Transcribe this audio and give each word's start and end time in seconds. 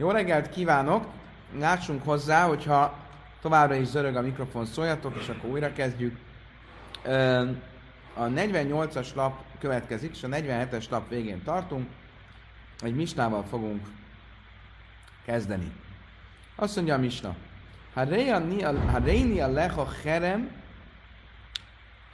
Jó 0.00 0.10
reggelt 0.10 0.50
kívánok! 0.50 1.06
Lássunk 1.58 2.04
hozzá, 2.04 2.46
hogyha 2.46 2.98
továbbra 3.40 3.74
is 3.74 3.86
zörög 3.86 4.16
a 4.16 4.20
mikrofon, 4.20 4.66
szóljatok, 4.66 5.16
és 5.16 5.28
akkor 5.28 5.50
újra 5.50 5.72
kezdjük. 5.72 6.18
A 8.14 8.24
48-as 8.24 9.14
lap 9.14 9.44
következik, 9.58 10.10
és 10.10 10.22
a 10.22 10.28
47-es 10.28 10.90
lap 10.90 11.08
végén 11.08 11.42
tartunk. 11.42 11.88
Egy 12.78 12.94
misnával 12.94 13.44
fogunk 13.48 13.86
kezdeni. 15.24 15.72
Azt 16.56 16.76
mondja 16.76 16.94
a 16.94 16.98
misna. 16.98 17.34
Ha 17.94 18.04
reini 19.04 19.40
a 19.40 19.48
leha 19.48 19.88
herem, 20.02 20.50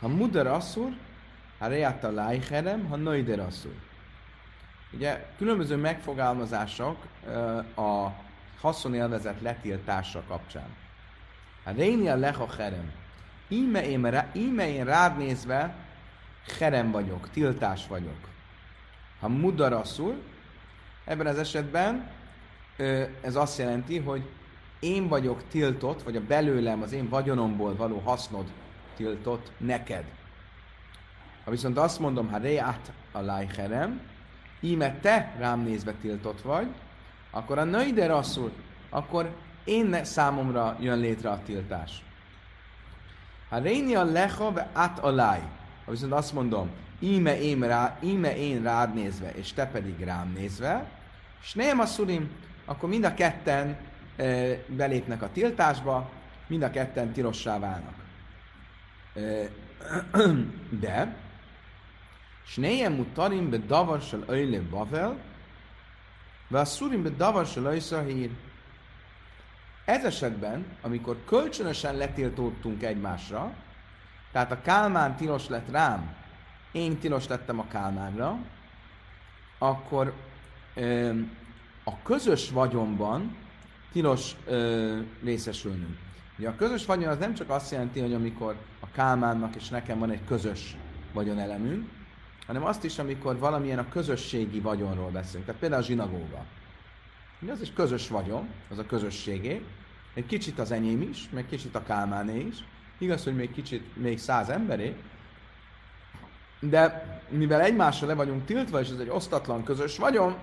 ha 0.00 0.08
muder 0.08 0.46
asszur, 0.46 0.92
ha 1.58 1.66
reata 1.66 2.10
láj 2.10 2.40
herem, 2.50 2.86
ha 2.86 2.96
noider 2.96 3.40
asszur. 3.40 3.74
Ugye 4.92 5.26
különböző 5.38 5.76
megfogalmazások 5.76 7.06
a 7.76 8.08
haszonélvezet 8.60 9.40
letiltása 9.40 10.22
kapcsán. 10.28 10.76
A 11.64 11.70
réni 11.70 12.08
a 12.08 12.16
leha 12.16 12.52
herem. 12.58 12.92
Íme 13.48 13.88
én, 13.88 14.22
íme 14.32 14.68
én 14.68 14.84
rád 14.84 15.18
nézve 15.18 15.74
herem 16.58 16.90
vagyok, 16.90 17.30
tiltás 17.30 17.86
vagyok. 17.86 18.28
Ha 19.20 19.28
mudaraszul, 19.28 20.22
ebben 21.04 21.26
az 21.26 21.38
esetben 21.38 22.10
ez 23.22 23.36
azt 23.36 23.58
jelenti, 23.58 23.98
hogy 23.98 24.28
én 24.80 25.08
vagyok 25.08 25.42
tiltott, 25.48 26.02
vagy 26.02 26.16
a 26.16 26.20
belőlem, 26.26 26.82
az 26.82 26.92
én 26.92 27.08
vagyonomból 27.08 27.76
való 27.76 27.98
hasznod 27.98 28.46
tiltott 28.96 29.50
neked. 29.58 30.04
Ha 31.44 31.50
viszont 31.50 31.78
azt 31.78 31.98
mondom, 31.98 32.28
ha 32.30 32.36
reát 32.36 32.92
a 33.12 33.20
lájherem, 33.20 34.00
íme 34.66 34.98
te 35.00 35.34
rám 35.38 35.60
nézve 35.60 35.92
tiltott 35.92 36.40
vagy, 36.40 36.68
akkor 37.30 37.58
a 37.58 37.64
nőide 37.64 38.06
rasszul, 38.06 38.52
akkor 38.90 39.34
én 39.64 40.04
számomra 40.04 40.76
jön 40.80 40.98
létre 40.98 41.30
a 41.30 41.42
tiltás. 41.44 42.02
Ha 43.48 43.58
réni 43.58 43.94
a 43.94 44.04
leha 44.04 44.52
ve 44.52 44.68
át 44.72 44.98
a 44.98 45.10
láj, 45.10 45.40
ha 45.84 45.90
viszont 45.90 46.12
azt 46.12 46.32
mondom, 46.32 46.70
íme 46.98 47.40
én, 47.40 47.60
rá, 47.60 47.98
íme 48.02 48.36
én 48.36 48.62
rád 48.62 48.94
nézve, 48.94 49.30
és 49.34 49.52
te 49.52 49.66
pedig 49.66 50.04
rám 50.04 50.32
nézve, 50.36 50.90
és 51.42 51.54
nem 51.54 51.78
a 51.78 51.86
szurim, 51.86 52.30
akkor 52.64 52.88
mind 52.88 53.04
a 53.04 53.14
ketten 53.14 53.76
e, 54.16 54.24
belépnek 54.66 55.22
a 55.22 55.30
tiltásba, 55.32 56.10
mind 56.46 56.62
a 56.62 56.70
ketten 56.70 57.12
tilossá 57.12 57.58
válnak. 57.58 57.94
E, 59.14 59.48
de, 60.80 61.16
Sel 62.46 64.22
öjle 64.26 64.60
bavel, 64.60 65.16
ve 66.48 66.60
a 66.60 66.64
szurim 66.64 67.02
be 67.02 67.10
davar 67.10 67.46
sel 67.46 68.04
hír. 68.04 68.30
Ez 69.84 70.04
esetben, 70.04 70.64
amikor 70.82 71.24
kölcsönösen 71.24 71.96
letiltottunk 71.96 72.82
egymásra, 72.82 73.54
tehát 74.32 74.52
a 74.52 74.60
Kálmán 74.60 75.16
tilos 75.16 75.48
lett 75.48 75.70
rám, 75.70 76.14
én 76.72 76.98
tilos 76.98 77.26
lettem 77.28 77.58
a 77.58 77.66
Kálmánra, 77.68 78.38
akkor 79.58 80.12
ö, 80.74 81.12
a 81.84 82.02
közös 82.02 82.50
vagyonban 82.50 83.36
tilos 83.92 84.32
ö, 84.46 85.00
részesülnünk. 85.22 85.98
Ugye 86.38 86.48
a 86.48 86.56
közös 86.56 86.86
vagyon 86.86 87.08
az 87.08 87.18
nem 87.18 87.34
csak 87.34 87.50
azt 87.50 87.70
jelenti, 87.70 88.00
hogy 88.00 88.14
amikor 88.14 88.56
a 88.80 88.90
Kálmánnak 88.92 89.54
és 89.54 89.68
nekem 89.68 89.98
van 89.98 90.10
egy 90.10 90.24
közös 90.24 90.76
vagyonelemünk, 91.12 91.88
hanem 92.46 92.64
azt 92.64 92.84
is, 92.84 92.98
amikor 92.98 93.38
valamilyen 93.38 93.78
a 93.78 93.88
közösségi 93.88 94.60
vagyonról 94.60 95.10
beszélünk. 95.10 95.44
Tehát 95.44 95.60
például 95.60 95.82
a 95.82 95.84
zsinagóga. 95.84 96.44
Az 97.50 97.60
is 97.60 97.72
közös 97.72 98.08
vagyon, 98.08 98.48
az 98.70 98.78
a 98.78 98.86
közösségé. 98.86 99.64
Egy 100.14 100.26
kicsit 100.26 100.58
az 100.58 100.70
enyém 100.70 101.02
is, 101.02 101.28
meg 101.30 101.46
kicsit 101.46 101.74
a 101.74 101.82
Kálmáné 101.82 102.38
is. 102.38 102.56
Igaz, 102.98 103.24
hogy 103.24 103.34
még 103.34 103.52
kicsit, 103.52 103.96
még 103.96 104.18
száz 104.18 104.48
emberé. 104.48 104.96
De 106.60 107.06
mivel 107.28 107.60
egymásra 107.60 108.06
le 108.06 108.14
vagyunk 108.14 108.44
tiltva, 108.44 108.80
és 108.80 108.88
ez 108.88 108.98
egy 108.98 109.08
osztatlan 109.08 109.64
közös 109.64 109.96
vagyon, 109.96 110.36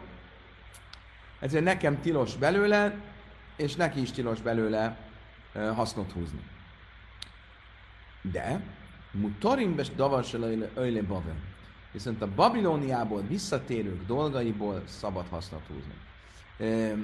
ezért 1.39 1.63
nekem 1.63 2.01
tilos 2.01 2.35
belőle, 2.35 2.95
és 3.55 3.75
neki 3.75 4.01
is 4.01 4.11
tilos 4.11 4.41
belőle 4.41 4.97
hasznot 5.53 6.11
húzni. 6.11 6.41
De, 8.21 8.61
mutarim 9.11 9.75
bes 9.75 9.89
davarsel 9.89 10.71
öjle 10.73 11.01
baven. 11.01 11.51
Viszont 11.93 12.21
a 12.21 12.33
Babilóniából 12.35 13.21
visszatérők 13.21 14.05
dolgaiból 14.05 14.83
szabad 14.85 15.27
hasznot 15.29 15.67
húzni. 15.67 15.93
E, 16.57 16.95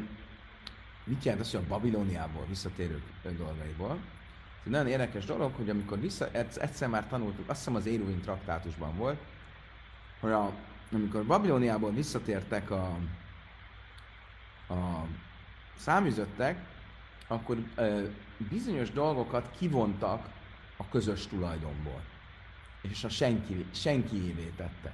mit 1.03 1.23
jelent 1.23 1.43
az, 1.43 1.51
hogy 1.51 1.61
a 1.63 1.67
Babilóniából 1.67 2.45
visszatérők 2.47 3.03
dolgaiból? 3.37 3.91
Ez 3.91 4.65
egy 4.65 4.71
nagyon 4.71 4.87
érdekes 4.87 5.25
dolog, 5.25 5.53
hogy 5.55 5.69
amikor 5.69 5.99
vissza, 5.99 6.31
egyszer 6.31 6.87
már 6.87 7.07
tanultuk, 7.07 7.49
azt 7.49 7.57
hiszem 7.57 7.75
az 7.75 7.85
Éruin 7.85 8.21
traktátusban 8.21 8.95
volt, 8.95 9.19
hogy 10.19 10.31
a, 10.31 10.51
amikor 10.91 11.25
Babilóniából 11.25 11.91
visszatértek 11.91 12.71
a, 12.71 12.97
a 14.69 15.05
száműzöttek, 15.77 16.65
akkor 17.27 17.57
e, 17.75 18.01
bizonyos 18.49 18.91
dolgokat 18.91 19.51
kivontak 19.57 20.29
a 20.77 20.89
közös 20.89 21.27
tulajdonból 21.27 22.01
és 22.81 23.03
a 23.03 23.09
senki, 23.09 23.65
senkiévé 23.71 24.53
tettek. 24.55 24.93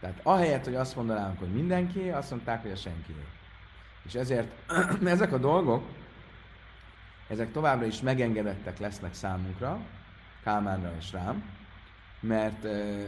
Tehát 0.00 0.20
ahelyett, 0.22 0.64
hogy 0.64 0.74
azt 0.74 0.96
mondanánk, 0.96 1.38
hogy 1.38 1.52
mindenki, 1.52 2.08
azt 2.08 2.30
mondták, 2.30 2.62
hogy 2.62 2.70
a 2.70 2.76
senkié. 2.76 3.24
És 4.02 4.14
ezért 4.14 4.72
ezek 5.04 5.32
a 5.32 5.38
dolgok, 5.38 5.84
ezek 7.28 7.52
továbbra 7.52 7.86
is 7.86 8.00
megengedettek 8.00 8.78
lesznek 8.78 9.14
számunkra, 9.14 9.80
Kálmánra 10.42 10.92
és 10.98 11.12
rám, 11.12 11.44
mert 12.20 12.64
ö, 12.64 13.04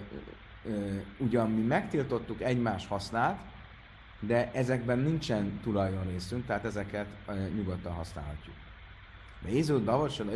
ö, 0.65 0.97
ugyan 1.19 1.51
mi 1.51 1.63
megtiltottuk 1.63 2.43
egymás 2.43 2.87
hasznát, 2.87 3.41
de 4.21 4.51
ezekben 4.53 4.99
nincsen 4.99 5.61
tulajdonrészünk, 5.63 6.47
tehát 6.47 6.65
ezeket 6.65 7.07
ö, 7.27 7.33
nyugodtan 7.55 7.93
használhatjuk. 7.93 8.55
De 9.41 9.51
Jézus 9.51 9.83
Davosol 9.83 10.29
a 10.29 10.33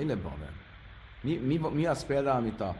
mi, 1.20 1.36
mi, 1.36 1.60
mi 1.72 1.86
az 1.86 2.04
például, 2.04 2.36
amit 2.36 2.60
a 2.60 2.76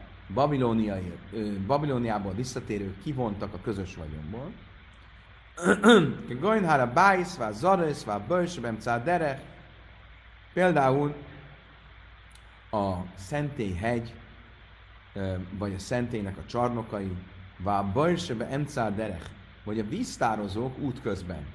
Babilóniából 1.67 2.33
visszatérők 2.33 3.01
kivontak 3.03 3.53
a 3.53 3.61
közös 3.61 3.95
vagyonból. 3.95 4.51
Gojnhára 6.41 6.93
Bájsz, 6.93 7.37
vá 7.37 7.51
Zares, 7.51 8.05
vá 8.05 8.17
Böjsebem, 8.17 8.77
Dere. 9.03 9.41
Például 10.53 11.13
a 12.71 12.93
Szentélyhegy, 13.15 14.13
vagy 15.57 15.73
a 15.73 15.79
Szentélynek 15.79 16.37
a 16.37 16.45
csarnokai, 16.45 17.11
vá 17.57 17.81
Böjsebe 17.81 18.47
Emcá 18.47 18.89
Derech, 18.89 19.29
vagy 19.63 19.79
a 19.79 19.87
víztározók 19.87 20.79
útközben. 20.79 21.45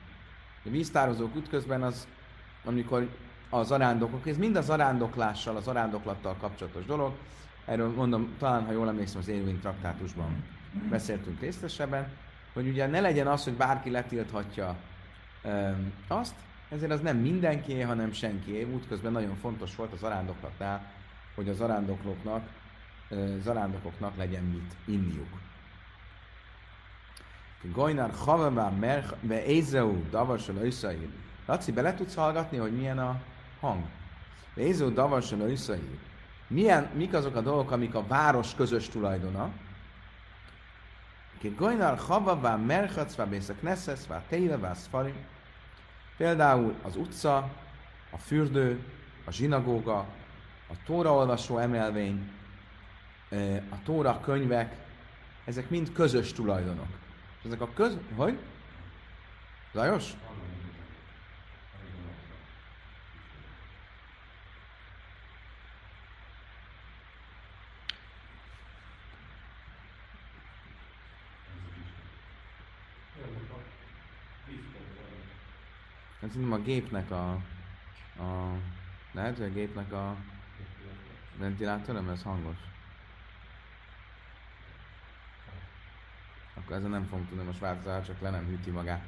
A 0.65 0.69
víztározók 0.69 1.37
útközben 1.37 1.83
az, 1.83 2.07
amikor 2.65 3.09
az 3.51 3.71
arándokok, 3.71 4.27
ez 4.27 4.37
mind 4.37 4.57
az 4.57 4.71
arándoklással, 4.71 5.57
az 5.57 5.69
arándoklattal 5.69 6.37
kapcsolatos 6.41 6.85
dolog, 6.85 7.13
Erről 7.65 7.91
mondom, 7.91 8.35
talán, 8.39 8.65
ha 8.65 8.73
jól 8.73 8.89
emlékszem, 8.89 9.21
az 9.21 9.29
Érvin 9.29 9.61
traktátusban 9.61 10.45
beszéltünk 10.91 11.41
részletesebben, 11.41 12.09
hogy 12.53 12.69
ugye 12.69 12.87
ne 12.87 13.01
legyen 13.01 13.27
az, 13.27 13.45
hogy 13.45 13.53
bárki 13.53 13.91
letilthatja 13.91 14.77
um, 15.45 15.93
azt, 16.09 16.35
ezért 16.69 16.93
az 16.93 17.01
nem 17.01 17.17
mindenki, 17.17 17.81
hanem 17.81 18.13
senki. 18.13 18.63
Útközben 18.63 19.13
nagyon 19.13 19.37
fontos 19.37 19.77
volt 19.77 19.93
az 19.93 20.03
arándoklatnál, 20.03 20.93
hogy 21.35 21.49
az 21.49 21.61
arándoklóknak, 21.61 22.49
az 23.41 23.47
arándokoknak 23.47 24.17
legyen 24.17 24.43
mit 24.43 24.75
inniuk. 24.85 25.41
Gajnár 27.73 28.11
Havavá 28.11 28.69
Merve 28.69 29.45
Ézeu 29.45 30.09
Davasol 30.11 30.57
Öszair. 30.57 31.09
Laci, 31.47 31.73
bele 31.73 31.95
tudsz 31.95 32.15
hallgatni, 32.15 32.59
hogy 32.59 32.77
milyen 32.77 32.99
a 32.99 33.21
hang? 33.61 33.85
Ézeu 34.55 34.93
Davasol 34.93 35.41
Öszair 35.41 35.99
milyen, 36.53 36.91
mik 36.95 37.15
azok 37.15 37.37
a 37.37 37.41
dolgok, 37.41 37.71
amik 37.71 37.95
a 37.95 38.07
város 38.07 38.55
közös 38.55 38.89
tulajdona. 38.89 39.51
Gojnár 41.57 41.99
havavá 41.99 42.57
merhacvá 42.57 43.25
bészek 43.25 43.63
neszeszvá 43.63 44.23
teilevá 44.29 44.75
szfarim. 44.75 45.17
Például 46.17 46.75
az 46.83 46.97
utca, 46.97 47.51
a 48.11 48.19
fürdő, 48.19 48.85
a 49.25 49.31
zsinagóga, 49.31 49.99
a 50.69 50.75
tóraolvasó 50.87 51.59
emelvény, 51.59 52.31
a 53.71 53.83
tóra 53.85 54.21
könyvek, 54.21 54.77
ezek 55.45 55.71
mind 55.71 55.93
közös 55.93 56.33
tulajdonok. 56.33 56.89
ezek 57.45 57.61
a 57.61 57.69
köz... 57.75 57.97
Hogy? 58.17 58.39
Zajos? 59.73 60.13
Ez 76.33 76.39
nem 76.39 76.53
a 76.53 76.59
gépnek 76.59 77.11
a, 77.11 77.31
a 78.19 78.57
lehet, 79.13 79.37
hogy 79.37 79.47
a 79.47 79.53
gépnek 79.53 79.93
a 79.93 80.17
ventilátor, 81.39 81.95
nem 81.95 82.09
ez 82.09 82.23
hangos. 82.23 82.57
Akkor 86.55 86.77
ezzel 86.77 86.89
nem 86.89 87.05
fogom 87.05 87.29
tudni 87.29 87.45
most 87.45 87.59
változni, 87.59 88.03
csak 88.07 88.21
le 88.21 88.31
nem 88.31 88.47
hűti 88.47 88.71
magát. 88.71 89.05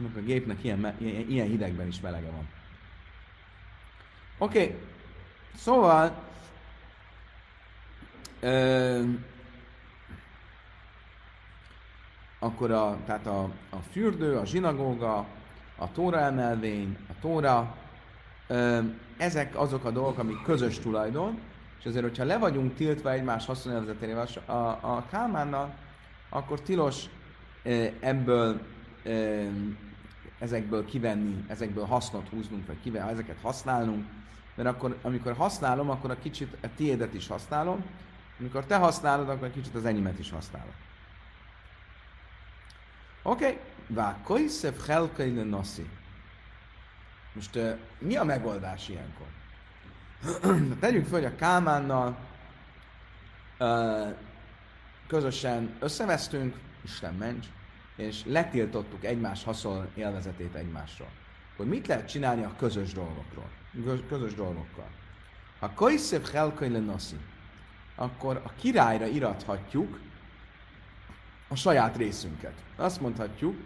a 0.16 0.20
gépnek 0.24 0.64
ilyen, 0.64 0.94
ilyen, 0.98 1.28
ilyen 1.28 1.46
hidegben 1.46 1.86
is 1.86 2.00
melege 2.00 2.30
van. 2.30 2.48
Oké, 4.38 4.62
okay. 4.64 4.80
szóval 5.54 6.22
ö, 8.40 9.02
akkor 12.46 12.70
a, 12.70 12.96
tehát 13.06 13.26
a, 13.26 13.42
a 13.70 13.76
fürdő, 13.90 14.36
a 14.36 14.44
zsinagóga, 14.44 15.26
a 15.76 15.92
tóra 15.92 16.18
emelvény, 16.18 16.96
a 17.08 17.12
tóra, 17.20 17.76
ezek 19.16 19.58
azok 19.58 19.84
a 19.84 19.90
dolgok, 19.90 20.18
amik 20.18 20.42
közös 20.42 20.78
tulajdon, 20.78 21.38
és 21.78 21.84
ezért, 21.84 22.04
hogyha 22.04 22.24
le 22.24 22.38
vagyunk 22.38 22.74
tiltva 22.74 23.12
egymás 23.12 23.46
haszonélvezeténével 23.46 24.26
a, 24.46 24.52
a 24.52 25.04
Kálmánnal, 25.10 25.74
akkor 26.28 26.60
tilos 26.60 27.04
ebből 28.00 28.60
ezekből 30.38 30.84
kivenni, 30.84 31.44
ezekből 31.48 31.84
hasznot 31.84 32.28
húznunk, 32.28 32.66
vagy 32.66 32.80
kivenni, 32.82 33.10
ezeket 33.10 33.38
használnunk, 33.42 34.04
mert 34.54 34.68
akkor, 34.68 34.96
amikor 35.02 35.32
használom, 35.32 35.90
akkor 35.90 36.10
a 36.10 36.18
kicsit 36.22 36.56
a 36.62 36.66
tiédet 36.76 37.14
is 37.14 37.26
használom, 37.26 37.84
amikor 38.40 38.64
te 38.64 38.76
használod, 38.76 39.28
akkor 39.28 39.46
egy 39.46 39.52
kicsit 39.52 39.74
az 39.74 39.84
enyémet 39.84 40.18
is 40.18 40.30
használom. 40.30 40.74
Oké, 43.26 43.44
okay. 43.44 43.58
Vákoiszev 43.86 44.74
helkaile 44.86 45.42
naszi. 45.42 45.86
Most 47.32 47.58
mi 47.98 48.16
a 48.16 48.24
megoldás 48.24 48.88
ilyenkor? 48.88 49.26
Tegyük 50.80 51.06
fel, 51.06 51.20
hogy 51.20 51.24
a 51.24 51.34
Kálmánnal 51.34 52.16
közösen 55.06 55.76
összevesztünk, 55.80 56.56
Isten 56.84 57.14
ments, 57.14 57.46
és 57.96 58.24
letiltottuk 58.24 59.04
egymás 59.04 59.44
haszon 59.44 59.88
élvezetét 59.94 60.54
egymásról. 60.54 61.10
Akkor 61.52 61.66
mit 61.66 61.86
lehet 61.86 62.08
csinálni 62.08 62.42
a 62.44 62.54
közös 62.56 62.92
dolgokról? 62.92 63.50
Közös 64.08 64.34
dolgokkal. 64.34 64.90
Ha 65.58 65.70
Koiszev 65.74 66.24
helkaile 66.32 66.78
naszi, 66.78 67.16
akkor 67.94 68.42
a 68.44 68.52
királyra 68.58 69.06
irathatjuk 69.06 69.98
a 71.48 71.54
saját 71.54 71.96
részünket. 71.96 72.54
Azt 72.76 73.00
mondhatjuk, 73.00 73.56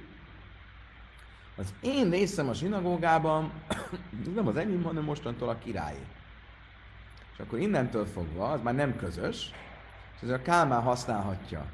az 1.57 1.75
én 1.81 2.11
részem 2.11 2.49
a 2.49 2.55
zsinagógában 2.55 3.53
nem 4.35 4.47
az 4.47 4.57
enyém, 4.57 4.83
hanem 4.83 5.05
mostantól 5.05 5.49
a 5.49 5.59
királyé. 5.59 6.07
És 7.33 7.39
akkor 7.39 7.59
innentől 7.59 8.07
fogva, 8.07 8.51
az 8.51 8.61
már 8.63 8.75
nem 8.75 8.97
közös, 8.97 9.51
és 10.17 10.23
ezért 10.23 10.41
a 10.41 10.43
Kálmán 10.43 10.83
használhatja. 10.83 11.67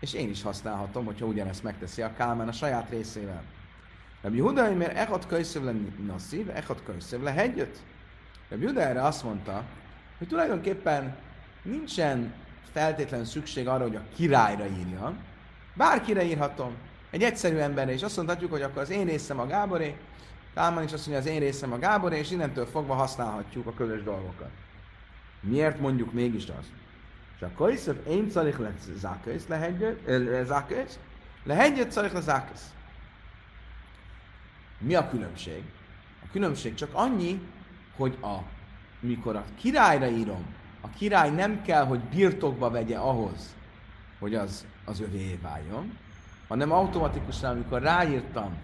És 0.00 0.12
én 0.12 0.28
is 0.28 0.42
használhatom, 0.42 1.04
hogyha 1.04 1.26
ugyanezt 1.26 1.62
megteszi 1.62 2.02
a 2.02 2.12
Kálmán 2.12 2.48
a 2.48 2.52
saját 2.52 2.90
részével. 2.90 3.42
Rabbi 4.22 4.40
Huda, 4.40 4.74
mert 4.74 4.96
echad 4.96 5.26
köjszöv 5.26 5.64
le 5.64 5.72
nasszív, 6.06 6.50
echad 6.50 6.82
köjszöv 6.82 7.22
le 7.22 7.32
hegyöt. 7.32 7.82
Rabbi 8.48 8.66
Huda 8.66 8.80
erre 8.80 9.02
azt 9.02 9.24
mondta, 9.24 9.64
hogy 10.18 10.28
tulajdonképpen 10.28 11.16
nincsen 11.62 12.34
feltétlenül 12.74 13.26
szükség 13.26 13.68
arra, 13.68 13.82
hogy 13.82 13.96
a 13.96 14.02
királyra 14.14 14.66
írjam. 14.66 15.18
Bárkire 15.74 16.24
írhatom. 16.24 16.74
Egy 17.10 17.22
egyszerű 17.22 17.56
emberre 17.56 17.92
is 17.92 18.02
azt 18.02 18.16
mondhatjuk, 18.16 18.50
hogy 18.50 18.62
akkor 18.62 18.82
az 18.82 18.90
én 18.90 19.04
részem 19.04 19.40
a 19.40 19.46
Gáboré, 19.46 19.96
Kálmán 20.54 20.84
is 20.84 20.92
azt 20.92 21.06
mondja, 21.06 21.24
az 21.24 21.36
én 21.36 21.40
részem 21.40 21.72
a 21.72 21.78
Gáboré, 21.78 22.18
és 22.18 22.30
innentől 22.30 22.66
fogva 22.66 22.94
használhatjuk 22.94 23.66
a 23.66 23.74
közös 23.74 24.02
dolgokat. 24.02 24.50
Miért 25.40 25.80
mondjuk 25.80 26.12
mégis 26.12 26.48
azt? 26.48 26.70
És 27.36 27.42
a 27.42 27.50
kajszav 27.56 27.96
én 28.08 28.30
carik 28.30 28.58
le 28.58 28.72
zákösz, 28.96 29.46
zákösz, 30.44 30.98
lehegyet 31.44 31.92
carik 31.92 32.12
le 32.12 32.20
zákösz. 32.20 32.72
Mi 34.78 34.94
a 34.94 35.08
különbség? 35.08 35.62
A 36.22 36.26
különbség 36.32 36.74
csak 36.74 36.90
annyi, 36.92 37.40
hogy 37.96 38.18
a, 38.20 38.36
mikor 39.00 39.36
a 39.36 39.44
királyra 39.58 40.08
írom, 40.08 40.54
a 40.84 40.88
király 40.96 41.30
nem 41.30 41.62
kell, 41.62 41.84
hogy 41.84 42.00
birtokba 42.00 42.70
vegye 42.70 42.96
ahhoz, 42.96 43.54
hogy 44.18 44.34
az 44.34 44.66
az 44.84 45.00
övé 45.00 45.38
váljon, 45.42 45.98
hanem 46.48 46.72
automatikusan, 46.72 47.50
amikor 47.50 47.82
ráírtam, 47.82 48.56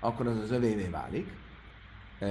akkor 0.00 0.26
az 0.26 0.38
az 0.38 0.50
övévé 0.50 0.86
válik. 0.86 1.32
E, 2.18 2.26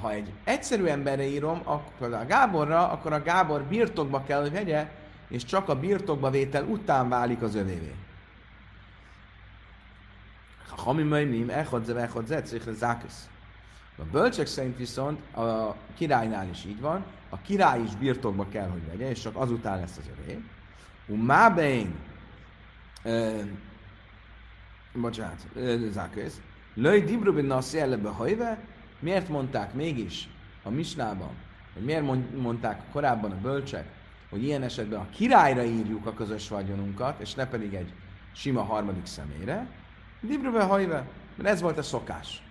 ha 0.00 0.12
egy 0.12 0.32
egyszerű 0.44 0.84
emberre 0.84 1.26
írom, 1.26 1.60
akkor 1.64 2.12
a 2.12 2.26
Gáborra, 2.26 2.88
akkor 2.88 3.12
a 3.12 3.22
Gábor 3.22 3.62
birtokba 3.62 4.22
kell, 4.22 4.40
hogy 4.40 4.52
vegye, 4.52 4.90
és 5.28 5.44
csak 5.44 5.68
a 5.68 5.78
birtokba 5.78 6.30
vétel 6.30 6.64
után 6.64 7.08
válik 7.08 7.42
az 7.42 7.54
övévé. 7.54 7.94
Ha 10.68 10.92
mi 10.92 11.02
majd 11.02 11.50
echad 11.50 11.84
ze, 11.84 12.00
echad 12.00 12.26
ze, 12.26 12.42
zákusz. 12.72 13.28
A 13.98 14.02
bölcsek 14.10 14.46
szerint 14.46 14.76
viszont 14.76 15.36
a 15.36 15.74
királynál 15.94 16.48
is 16.48 16.64
így 16.64 16.80
van, 16.80 17.04
a 17.28 17.40
király 17.40 17.80
is 17.80 17.94
birtokba 17.94 18.48
kell, 18.48 18.68
hogy 18.68 18.86
vegye, 18.86 19.10
és 19.10 19.20
csak 19.20 19.36
azután 19.36 19.80
lesz 19.80 19.96
az 19.96 20.10
övé. 20.18 20.40
Umábein, 21.06 21.94
bocsánat, 24.92 25.46
zákész, 25.90 26.40
löj 26.74 27.02
dibrubin 27.02 27.44
naszi 27.44 27.78
ellebe 27.78 28.08
hajve, 28.08 28.58
miért 28.98 29.28
mondták 29.28 29.74
mégis 29.74 30.28
a 30.62 30.70
misnában, 30.70 31.30
hogy 31.74 31.84
miért 31.84 32.04
mondták 32.36 32.82
korábban 32.92 33.30
a 33.30 33.40
bölcsek, 33.40 33.86
hogy 34.30 34.42
ilyen 34.42 34.62
esetben 34.62 35.00
a 35.00 35.10
királyra 35.10 35.62
írjuk 35.62 36.06
a 36.06 36.14
közös 36.14 36.48
vagyonunkat, 36.48 37.20
és 37.20 37.34
ne 37.34 37.46
pedig 37.46 37.74
egy 37.74 37.92
sima 38.32 38.62
harmadik 38.62 39.06
személyre, 39.06 39.66
dibrubin 40.20 40.60
hajve, 40.60 41.06
mert 41.34 41.48
ez 41.48 41.60
volt 41.60 41.78
a 41.78 41.82
szokás. 41.82 42.42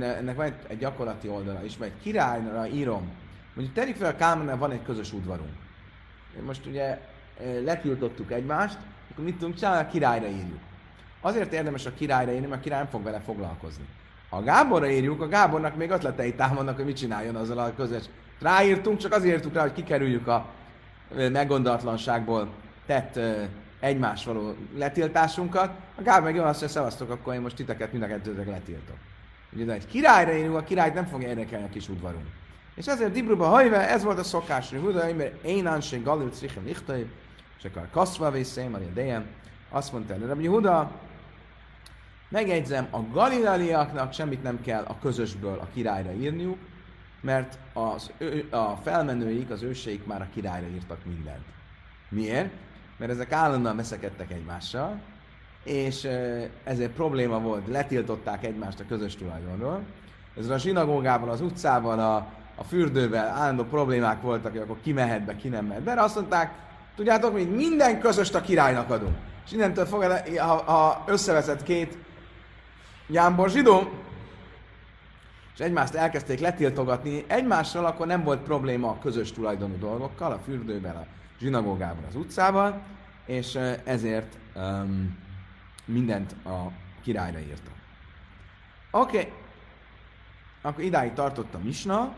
Ennek 0.00 0.36
van 0.36 0.54
egy, 0.66 0.78
gyakorlati 0.78 1.28
oldala 1.28 1.64
is, 1.64 1.76
mert 1.76 2.00
királyra 2.02 2.66
írom, 2.66 3.10
mondjuk 3.60 3.84
tegyük 3.84 3.96
fel 3.96 4.10
a 4.10 4.16
Kálmánál 4.16 4.56
van 4.56 4.70
egy 4.70 4.82
közös 4.82 5.12
udvarunk. 5.12 5.52
Most 6.46 6.66
ugye 6.66 6.98
letiltottuk 7.64 8.32
egymást, 8.32 8.78
akkor 9.10 9.24
mit 9.24 9.36
tudunk 9.36 9.56
csinálni? 9.56 9.86
A 9.86 9.90
királyra 9.90 10.26
írjuk. 10.26 10.58
Azért 11.20 11.52
érdemes 11.52 11.86
a 11.86 11.94
királyra 11.94 12.32
írni, 12.32 12.46
mert 12.46 12.60
a 12.60 12.62
király 12.62 12.78
nem 12.78 12.88
fog 12.88 13.02
vele 13.02 13.20
foglalkozni. 13.20 13.84
Ha 14.28 14.42
Gáborra 14.42 14.90
írjuk, 14.90 15.22
a 15.22 15.28
Gábornak 15.28 15.76
még 15.76 15.90
ötletei 15.90 16.34
támadnak, 16.34 16.76
hogy 16.76 16.84
mit 16.84 16.96
csináljon 16.96 17.36
azzal 17.36 17.58
a 17.58 17.74
közös. 17.74 18.04
Ráírtunk, 18.40 18.98
csak 18.98 19.12
azért 19.12 19.34
írtuk 19.34 19.54
rá, 19.54 19.60
hogy 19.60 19.72
kikerüljük 19.72 20.26
a 20.26 20.46
meggondolatlanságból 21.14 22.48
tett 22.86 23.18
egymás 23.80 24.24
való 24.24 24.54
letiltásunkat. 24.76 25.70
A 25.94 26.02
Gábor 26.02 26.22
meg 26.22 26.34
jól 26.34 26.46
azt 26.46 26.60
mondja, 26.60 26.78
szevasztok, 26.78 27.10
akkor 27.10 27.34
én 27.34 27.40
most 27.40 27.56
titeket 27.56 27.92
mind 27.92 28.04
a 28.04 28.06
kettőtek 28.06 28.46
letiltok. 28.46 28.96
Ugye 29.52 29.72
egy 29.72 29.86
királyra 29.86 30.32
írunk, 30.32 30.56
a 30.56 30.62
királyt 30.62 30.94
nem 30.94 31.06
fogja 31.06 31.28
érdekelni 31.28 31.66
a 31.66 31.70
kis 31.70 31.88
udvarunk. 31.88 32.26
És 32.80 32.86
ezért 32.86 33.12
Dibruba 33.12 33.46
hajve, 33.46 33.88
ez 33.88 34.02
volt 34.02 34.18
a 34.18 34.22
szokás, 34.22 34.70
hogy 34.70 34.80
Huda, 34.80 35.14
mert 35.14 35.44
én 35.44 35.66
ánség 35.66 36.02
galil 36.02 36.30
cichen 36.30 36.64
lichtai, 36.64 37.10
és 37.58 37.64
akkor 37.64 37.88
kaszva 37.90 38.30
vészém, 38.30 38.74
a 38.74 38.78
dejem, 38.78 39.26
azt 39.70 39.92
mondta 39.92 40.14
előre, 40.14 40.34
hogy 40.34 40.46
Huda, 40.46 40.90
megjegyzem, 42.28 42.86
a 42.90 42.98
galilaliaknak 43.12 44.12
semmit 44.12 44.42
nem 44.42 44.60
kell 44.60 44.84
a 44.84 44.98
közösből 44.98 45.58
a 45.58 45.68
királyra 45.74 46.12
írniuk, 46.12 46.58
mert 47.20 47.58
az, 47.72 48.10
ő, 48.18 48.48
a 48.50 48.76
felmenőik, 48.76 49.50
az 49.50 49.62
őseik 49.62 50.06
már 50.06 50.20
a 50.22 50.28
királyra 50.34 50.66
írtak 50.66 51.04
mindent. 51.04 51.44
Miért? 52.08 52.50
Mert 52.96 53.10
ezek 53.10 53.32
állandóan 53.32 53.76
veszekedtek 53.76 54.32
egymással, 54.32 55.00
és 55.64 56.08
ezért 56.64 56.92
probléma 56.92 57.40
volt, 57.40 57.68
letiltották 57.68 58.44
egymást 58.44 58.80
a 58.80 58.86
közös 58.88 59.16
tulajdonról. 59.16 59.82
Ez 60.38 60.48
a 60.48 60.58
zsinagógával, 60.58 61.30
az 61.30 61.40
utcával, 61.40 61.98
a, 61.98 62.38
a 62.60 62.64
fürdővel 62.64 63.28
állandó 63.28 63.64
problémák 63.64 64.22
voltak, 64.22 64.50
hogy 64.50 64.60
akkor 64.60 64.76
ki 64.82 64.92
mehet 64.92 65.24
be, 65.24 65.36
ki 65.36 65.48
nem 65.48 65.66
mehet 65.66 65.82
be. 65.82 65.92
Azt 65.92 66.14
mondták, 66.14 66.52
tudjátok, 66.96 67.32
hogy 67.32 67.50
minden 67.50 68.00
közöst 68.00 68.34
a 68.34 68.40
királynak 68.40 68.90
adunk. 68.90 69.16
És 69.46 69.52
innentől 69.52 69.86
fogva, 69.86 70.16
ha, 70.38 70.62
ha 70.72 71.04
összeveszett 71.06 71.62
két 71.62 71.98
jámbor 73.06 73.50
zsidó, 73.50 73.92
és 75.54 75.60
egymást 75.60 75.94
elkezdték 75.94 76.40
letiltogatni 76.40 77.24
egymással, 77.26 77.84
akkor 77.84 78.06
nem 78.06 78.22
volt 78.22 78.40
probléma 78.40 78.88
a 78.88 78.98
közös 78.98 79.32
tulajdonú 79.32 79.78
dolgokkal, 79.78 80.32
a 80.32 80.38
fürdővel, 80.38 80.96
a 80.96 81.06
zsinagógával, 81.38 82.04
az 82.08 82.16
utcával, 82.16 82.82
és 83.26 83.58
ezért 83.84 84.38
um, 84.54 85.18
mindent 85.84 86.32
a 86.44 86.72
királyra 87.02 87.38
írta. 87.38 87.70
Oké, 88.90 89.18
okay. 89.18 89.32
akkor 90.62 90.84
idáig 90.84 91.12
tartott 91.12 91.54
a 91.54 91.58
misna. 91.62 92.14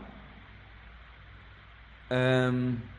Um, 2.09 2.91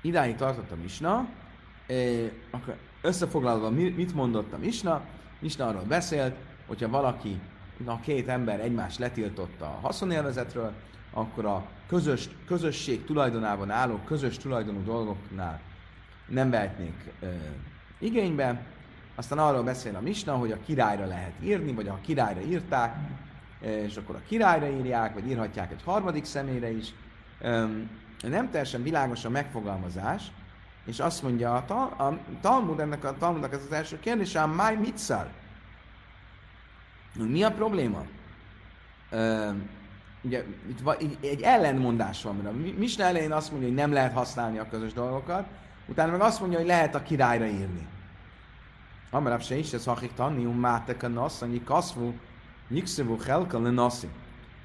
Idáig 0.00 0.36
tartott 0.36 0.70
a 0.70 0.76
Misna, 0.76 1.28
akkor 2.50 2.76
összefoglalva 3.02 3.70
mit 3.70 4.14
mondott 4.14 4.52
a 4.52 4.58
Misna? 4.58 5.04
Misna 5.38 5.66
arról 5.66 5.82
beszélt, 5.82 6.36
hogyha 6.66 6.88
valaki, 6.88 7.40
a 7.84 8.00
két 8.00 8.28
ember 8.28 8.60
egymást 8.60 8.98
letiltotta 8.98 9.64
a 9.64 9.78
haszonélvezetről, 9.82 10.72
akkor 11.12 11.44
a 11.44 11.66
közös, 11.88 12.28
közösség 12.46 13.04
tulajdonában 13.04 13.70
álló 13.70 14.00
közös 14.04 14.36
tulajdonú 14.36 14.84
dolgoknál 14.84 15.60
nem 16.26 16.50
vehetnék 16.50 17.12
e, 17.22 17.26
igénybe. 17.98 18.62
Aztán 19.14 19.38
arról 19.38 19.62
beszél 19.62 19.96
a 19.96 20.00
Misna, 20.00 20.34
hogy 20.34 20.52
a 20.52 20.60
királyra 20.66 21.06
lehet 21.06 21.32
írni, 21.42 21.72
vagy 21.72 21.88
a 21.88 21.98
királyra 22.00 22.40
írták, 22.40 22.96
és 23.60 23.96
akkor 23.96 24.14
a 24.14 24.22
királyra 24.26 24.68
írják, 24.68 25.14
vagy 25.14 25.28
írhatják 25.28 25.72
egy 25.72 25.82
harmadik 25.84 26.24
személyre 26.24 26.70
is. 26.70 26.94
Nem 28.22 28.50
teljesen 28.50 28.82
világos 28.82 29.24
a 29.24 29.30
megfogalmazás, 29.30 30.22
és 30.86 31.00
azt 31.00 31.22
mondja 31.22 31.54
a, 31.54 31.64
tal- 31.64 32.00
a 32.00 32.18
Talmud, 32.40 32.80
ennek 32.80 33.04
a 33.04 33.16
Talmudnak 33.18 33.52
ez 33.52 33.62
az 33.66 33.72
első 33.72 33.98
kérdés, 33.98 34.34
a 34.34 34.46
máj 34.46 34.76
mitzar. 34.76 35.30
Mi 37.18 37.42
a 37.42 37.50
probléma? 37.50 38.04
Uh, 39.12 39.54
ugye 40.22 40.44
itt 40.98 41.24
egy 41.24 41.42
ellentmondás 41.42 42.22
van, 42.22 42.36
mert 42.36 42.78
Misna 42.78 43.04
elején 43.04 43.32
azt 43.32 43.50
mondja, 43.50 43.68
hogy 43.68 43.76
nem 43.76 43.92
lehet 43.92 44.12
használni 44.12 44.58
a 44.58 44.68
közös 44.68 44.92
dolgokat, 44.92 45.46
utána 45.88 46.10
meg 46.12 46.20
azt 46.20 46.40
mondja, 46.40 46.58
hogy 46.58 46.66
lehet 46.66 46.94
a 46.94 47.02
királyra 47.02 47.46
írni. 47.46 47.86
Amarab 49.10 49.42
se 49.42 49.56
is, 49.56 49.72
ez 49.72 49.84
hakik 49.84 50.14
tannium 50.14 50.58
mátek 50.58 51.02
a 51.02 51.08
nasz, 51.08 51.42
annyi 51.42 51.64
kaszvú, 51.64 52.14
nyikszövú 52.68 53.18
helka 53.26 53.60
le 53.60 53.70
naszi. 53.70 54.08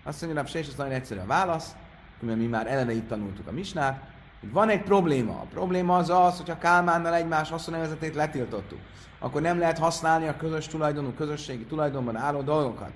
Azt 0.04 0.22
mondja, 0.22 0.42
hogy 0.42 0.56
ez 0.56 0.76
nagyon 0.78 0.94
egyszerű 0.94 1.20
a 1.20 1.26
válasz, 1.26 1.76
mert 2.20 2.38
mi 2.38 2.46
már 2.46 2.68
eleve 2.68 2.94
itt 2.94 3.08
tanultuk 3.08 3.48
a 3.48 3.52
misnát, 3.52 4.04
van 4.42 4.70
egy 4.70 4.84
probléma. 4.84 5.34
A 5.34 5.46
probléma 5.54 5.98
az 5.98 6.10
az, 6.10 6.38
hogy 6.38 6.50
a 6.50 6.58
Kálmánnal 6.58 7.14
egymás 7.14 7.50
haszonnevezetét 7.50 8.16
letiltottuk. 8.16 8.80
Akkor 9.20 9.42
nem 9.42 9.60
lehet 9.60 9.78
használni 9.78 10.28
a 10.28 10.38
közös 10.38 10.68
tulajdonú, 10.68 11.14
közösségi 11.14 11.64
tulajdonban 11.64 12.16
álló 12.16 12.42
dolgokat. 12.42 12.92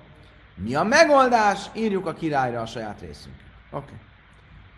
Mi 0.54 0.74
a 0.74 0.82
megoldás? 0.82 1.70
Írjuk 1.74 2.06
a 2.06 2.12
királyra 2.12 2.60
a 2.60 2.66
saját 2.66 3.00
részünk. 3.00 3.34
Oké. 3.70 3.84
Okay. 3.84 3.98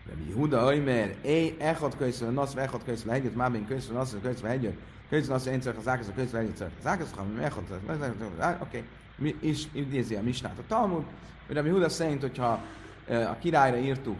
Rabbi 0.09 0.31
Huda, 0.31 0.83
mert 0.85 1.25
éj, 1.25 1.55
echad 1.59 1.97
könyvszön, 1.97 2.33
nasz, 2.33 2.55
echad 2.55 2.83
könyvszön, 2.83 3.09
együtt, 3.09 3.35
már 3.35 3.53
én 3.53 3.65
könyvszön, 3.65 3.95
nasz, 3.95 4.15
könyvszön, 4.21 4.49
együtt, 4.49 4.79
könyvszön, 5.09 5.33
nasz, 5.33 5.45
én 5.45 5.59
csak 5.59 5.77
az 5.77 6.11
könyvszön, 6.15 6.39
együtt, 6.39 6.59
az 6.59 6.87
ákasz, 6.87 7.11
ha 7.15 7.23
mi 7.23 7.43
echad, 7.43 7.63
oké. 8.59 8.83
Is 9.39 9.67
idézi 9.71 10.15
a 10.15 10.21
misnát 10.21 10.57
a 10.59 10.63
Talmud. 10.67 11.03
Rabbi 11.47 11.69
Huda 11.69 11.89
szerint, 11.89 12.21
hogyha 12.21 12.61
a 13.07 13.37
királyra 13.39 13.77
írtuk 13.77 14.17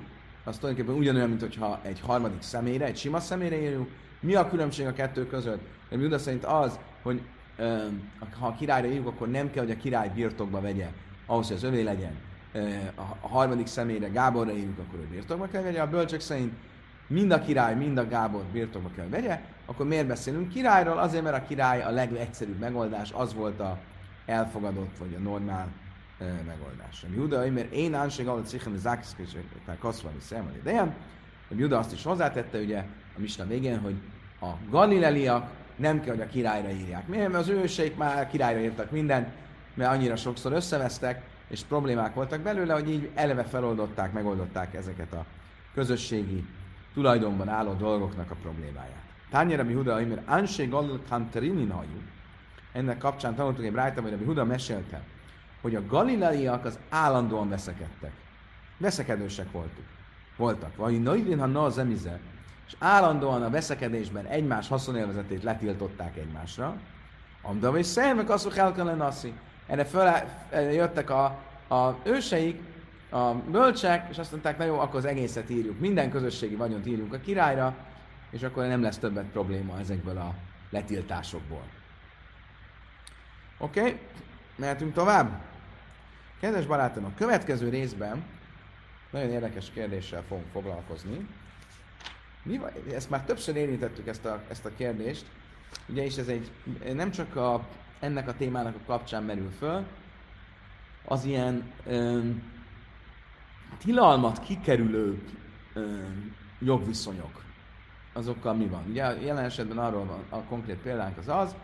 az 0.49 0.57
tulajdonképpen 0.57 0.99
ugyanolyan, 0.99 1.29
mint 1.29 1.41
hogyha 1.41 1.79
egy 1.81 1.99
harmadik 1.99 2.41
személyre, 2.41 2.85
egy 2.85 2.97
sima 2.97 3.19
személyre 3.19 3.61
írjuk. 3.61 3.89
Mi 4.19 4.35
a 4.35 4.49
különbség 4.49 4.85
a 4.85 4.93
kettő 4.93 5.27
között? 5.27 5.61
De 5.89 5.97
Juda 5.97 6.17
szerint 6.17 6.45
az, 6.45 6.79
hogy 7.03 7.21
ha 8.39 8.47
a 8.47 8.55
királyra 8.55 8.87
írjuk, 8.87 9.07
akkor 9.07 9.29
nem 9.29 9.51
kell, 9.51 9.63
hogy 9.63 9.73
a 9.73 9.77
király 9.77 10.11
birtokba 10.15 10.61
vegye, 10.61 10.87
ahhoz, 11.25 11.47
hogy 11.47 11.55
az 11.55 11.63
övé 11.63 11.81
legyen. 11.81 12.11
A 13.21 13.27
harmadik 13.27 13.67
személyre, 13.67 14.07
Gáborra 14.07 14.51
írjuk, 14.51 14.79
akkor 14.79 14.99
ő 14.99 15.07
birtokba 15.11 15.47
kell 15.47 15.61
vegye. 15.61 15.81
A 15.81 15.89
bölcsök 15.89 16.19
szerint 16.19 16.53
mind 17.07 17.31
a 17.31 17.39
király, 17.39 17.75
mind 17.75 17.97
a 17.97 18.07
Gábor 18.07 18.43
birtokba 18.43 18.89
kell 18.95 19.07
vegye, 19.07 19.41
akkor 19.65 19.87
miért 19.87 20.07
beszélünk 20.07 20.49
királyról? 20.49 20.97
Azért, 20.97 21.23
mert 21.23 21.43
a 21.43 21.47
király 21.47 21.83
a 21.83 21.89
legegyszerűbb 21.89 22.59
megoldás, 22.59 23.11
az 23.11 23.33
volt 23.33 23.59
a 23.59 23.77
elfogadott, 24.25 24.97
vagy 24.97 25.15
a 25.17 25.19
normál 25.19 25.67
megoldás. 26.25 27.03
A 27.03 27.07
Juda, 27.15 27.51
mert 27.51 27.73
én 27.73 27.93
ánség 27.93 28.27
alatt 28.27 28.45
szichen 28.45 28.77
záksz 28.77 29.15
tehát 29.65 29.79
kaszvani 29.79 30.19
szemel 30.19 30.55
idején. 30.55 30.93
A 31.49 31.53
Juda 31.55 31.77
azt 31.77 31.93
is 31.93 32.03
hozzátette, 32.03 32.59
ugye, 32.59 32.77
a 33.17 33.19
Misna 33.19 33.47
végén, 33.47 33.79
hogy 33.79 33.95
a 34.41 34.47
galileliak 34.69 35.49
nem 35.75 36.01
kell, 36.01 36.15
hogy 36.15 36.23
a 36.23 36.27
királyra 36.27 36.69
írják. 36.69 37.07
Miért? 37.07 37.31
Mert 37.31 37.43
az 37.43 37.49
őseik 37.49 37.97
már 37.97 38.29
királyra 38.29 38.59
írtak 38.59 38.91
mindent, 38.91 39.27
mert 39.73 39.91
annyira 39.91 40.15
sokszor 40.15 40.51
összevesztek, 40.51 41.21
és 41.47 41.63
problémák 41.63 42.13
voltak 42.13 42.41
belőle, 42.41 42.73
hogy 42.73 42.89
így 42.89 43.09
eleve 43.13 43.43
feloldották, 43.43 44.13
megoldották 44.13 44.73
ezeket 44.73 45.13
a 45.13 45.25
közösségi 45.73 46.45
tulajdonban 46.93 47.49
álló 47.49 47.73
dolgoknak 47.73 48.31
a 48.31 48.35
problémáját. 48.41 49.03
Tányera 49.29 49.63
mi 49.63 49.73
Huda, 49.73 49.93
mert 49.93 50.27
Anség 50.27 50.69
Galil 50.69 51.01
Kanterini 51.09 51.73
Ennek 52.71 52.97
kapcsán 52.97 53.35
tanultunk 53.35 53.65
egy 53.65 53.71
brájtam, 53.71 54.03
hogy 54.03 54.13
a 54.13 54.25
Huda 54.25 54.45
mesélte, 54.45 55.01
hogy 55.61 55.75
a 55.75 55.85
galileiak 55.85 56.65
az 56.65 56.79
állandóan 56.89 57.49
veszekedtek. 57.49 58.11
Veszekedősek 58.77 59.51
voltak. 59.51 59.85
Voltak. 60.37 60.75
Vagy 60.75 61.01
Naivin, 61.01 61.39
ha 61.39 61.45
na 61.45 61.63
az 61.63 61.77
emize, 61.77 62.19
és 62.67 62.75
állandóan 62.79 63.43
a 63.43 63.49
veszekedésben 63.49 64.25
egymás 64.25 64.67
haszonélvezetét 64.67 65.43
letiltották 65.43 66.17
egymásra. 66.17 66.75
Amda 67.41 67.77
és 67.77 67.85
szemek 67.85 68.29
azt, 68.29 68.43
hogy 68.43 68.57
el 68.57 68.73
kellene 68.73 69.13
Erre 69.67 69.85
föl, 69.85 70.11
jöttek 70.71 71.09
a, 71.09 71.23
a 71.67 71.95
őseik, 72.03 72.61
a 73.09 73.33
bölcsek, 73.33 74.09
és 74.09 74.17
azt 74.17 74.31
mondták, 74.31 74.57
na 74.57 74.63
jó, 74.63 74.79
akkor 74.79 74.95
az 74.95 75.05
egészet 75.05 75.49
írjuk. 75.49 75.79
Minden 75.79 76.09
közösségi 76.09 76.55
vagyont 76.55 76.87
írjunk 76.87 77.13
a 77.13 77.19
királyra, 77.19 77.75
és 78.31 78.43
akkor 78.43 78.65
nem 78.65 78.81
lesz 78.81 78.97
többet 78.97 79.25
probléma 79.25 79.79
ezekből 79.79 80.17
a 80.17 80.33
letiltásokból. 80.69 81.63
Oké, 83.57 83.79
okay. 83.79 83.99
mehetünk 84.55 84.93
tovább. 84.93 85.41
Kedves 86.39 86.65
barátom, 86.65 87.05
a 87.05 87.11
következő 87.15 87.69
részben 87.69 88.23
nagyon 89.11 89.29
érdekes 89.29 89.69
kérdéssel 89.69 90.23
fogunk 90.27 90.47
foglalkozni. 90.51 91.27
Mi, 92.43 92.59
ezt 92.93 93.09
már 93.09 93.23
többször 93.23 93.55
érintettük 93.55 94.07
ezt 94.07 94.25
a, 94.25 94.41
ezt 94.49 94.65
a 94.65 94.71
kérdést, 94.77 95.25
ugye 95.87 96.03
és 96.03 96.17
ez 96.17 96.27
egy, 96.27 96.51
nem 96.93 97.11
csak 97.11 97.35
a, 97.35 97.67
ennek 97.99 98.27
a 98.27 98.33
témának 98.33 98.75
a 98.75 98.85
kapcsán 98.85 99.23
merül 99.23 99.49
föl, 99.57 99.85
az 101.05 101.25
ilyen 101.25 101.71
ö, 101.85 102.19
tilalmat 103.77 104.39
kikerülő 104.39 105.21
ö, 105.73 105.97
jogviszonyok, 106.59 107.43
azokkal 108.13 108.53
mi 108.53 108.65
van? 108.65 108.83
Ugye 108.89 109.21
jelen 109.21 109.43
esetben 109.43 109.77
arról 109.77 110.05
van, 110.05 110.23
a 110.29 110.43
konkrét 110.43 110.77
példánk 110.77 111.17
az 111.17 111.27
az, 111.27 111.55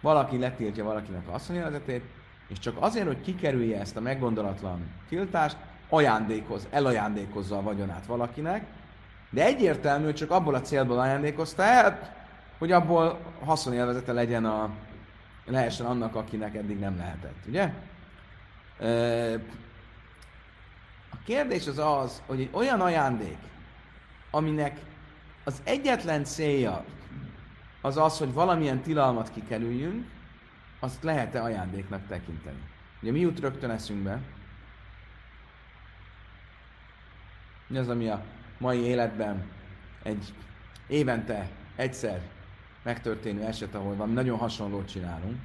valaki 0.00 0.38
letiltja 0.38 0.84
valakinek 0.84 1.28
a 1.28 1.32
asszonyélezetét, 1.32 2.04
és 2.48 2.58
csak 2.58 2.76
azért, 2.80 3.06
hogy 3.06 3.20
kikerülje 3.20 3.80
ezt 3.80 3.96
a 3.96 4.00
meggondolatlan 4.00 4.90
tiltást, 5.08 5.56
ajándékoz, 5.88 6.66
elajándékozza 6.70 7.56
a 7.56 7.62
vagyonát 7.62 8.06
valakinek, 8.06 8.66
de 9.30 9.44
egyértelmű, 9.44 10.04
hogy 10.04 10.14
csak 10.14 10.30
abból 10.30 10.54
a 10.54 10.60
célból 10.60 10.98
ajándékozta 10.98 11.62
el, 11.62 12.14
hogy 12.58 12.72
abból 12.72 13.20
haszonélvezete 13.44 14.12
legyen 14.12 14.44
a, 14.44 14.70
lehessen 15.46 15.86
annak, 15.86 16.14
akinek 16.14 16.54
eddig 16.54 16.78
nem 16.78 16.96
lehetett, 16.96 17.46
ugye? 17.48 17.72
A 21.10 21.16
kérdés 21.24 21.66
az 21.66 21.78
az, 21.78 22.22
hogy 22.26 22.40
egy 22.40 22.50
olyan 22.52 22.80
ajándék, 22.80 23.38
aminek 24.30 24.80
az 25.44 25.60
egyetlen 25.64 26.24
célja 26.24 26.84
az 27.80 27.96
az, 27.96 28.18
hogy 28.18 28.32
valamilyen 28.32 28.80
tilalmat 28.80 29.30
kikerüljünk, 29.30 30.06
azt 30.84 31.02
lehet-e 31.02 31.42
ajándéknak 31.42 32.06
tekinteni? 32.06 32.62
Ugye 33.02 33.12
mi 33.12 33.20
jut 33.20 33.40
rögtön 33.40 33.70
eszünkbe? 33.70 34.20
Mi 37.66 37.78
az, 37.78 37.88
ami 37.88 38.08
a 38.08 38.24
mai 38.58 38.78
életben 38.78 39.44
egy 40.02 40.34
évente 40.86 41.48
egyszer 41.76 42.20
megtörténő 42.82 43.42
eset, 43.42 43.74
ahol 43.74 43.94
van 43.94 44.10
nagyon 44.10 44.38
hasonlót 44.38 44.88
csinálunk, 44.88 45.36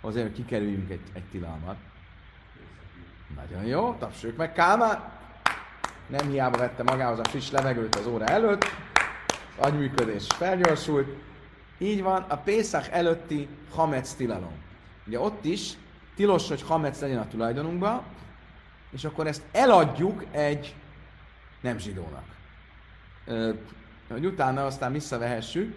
azért, 0.00 0.26
hogy 0.26 0.34
kikerüljünk 0.34 0.90
egy, 0.90 1.00
egy 1.12 1.24
tilalmat. 1.30 1.76
Nagyon 3.36 3.64
jó, 3.64 3.94
tapsoljuk 3.94 4.38
meg 4.38 4.52
Kálmán! 4.52 5.12
Nem 6.06 6.28
hiába 6.28 6.58
vette 6.58 6.82
magához 6.82 7.18
a 7.18 7.24
friss 7.24 7.50
levegőt 7.50 7.94
az 7.94 8.06
óra 8.06 8.24
előtt, 8.24 8.64
az 9.58 9.66
agyműködés 9.66 10.26
felgyorsult. 10.26 11.08
Így 11.78 12.02
van, 12.02 12.22
a 12.22 12.36
Pészak 12.36 12.88
előtti 12.88 13.48
Hamec 13.70 14.12
tilalom. 14.14 14.68
Ugye 15.10 15.20
ott 15.20 15.44
is 15.44 15.72
tilos, 16.14 16.48
hogy 16.48 16.62
hamec 16.62 17.00
legyen 17.00 17.18
a 17.18 17.28
tulajdonunkban, 17.28 18.02
és 18.90 19.04
akkor 19.04 19.26
ezt 19.26 19.42
eladjuk 19.52 20.24
egy 20.30 20.74
nem 21.60 21.78
zsidónak. 21.78 22.24
hogy 24.08 24.26
utána 24.26 24.66
aztán 24.66 24.92
visszavehessük, 24.92 25.74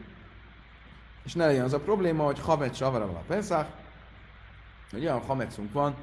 és 1.23 1.33
ne 1.33 1.45
legyen 1.45 1.63
az 1.63 1.73
a 1.73 1.79
probléma, 1.79 2.23
hogy 2.23 2.39
hamet 2.39 2.75
savaraval 2.75 3.15
a 3.15 3.23
Pesach, 3.27 3.69
hogy 4.91 5.01
olyan 5.01 5.21
hamecunk 5.21 5.73
van, 5.73 5.95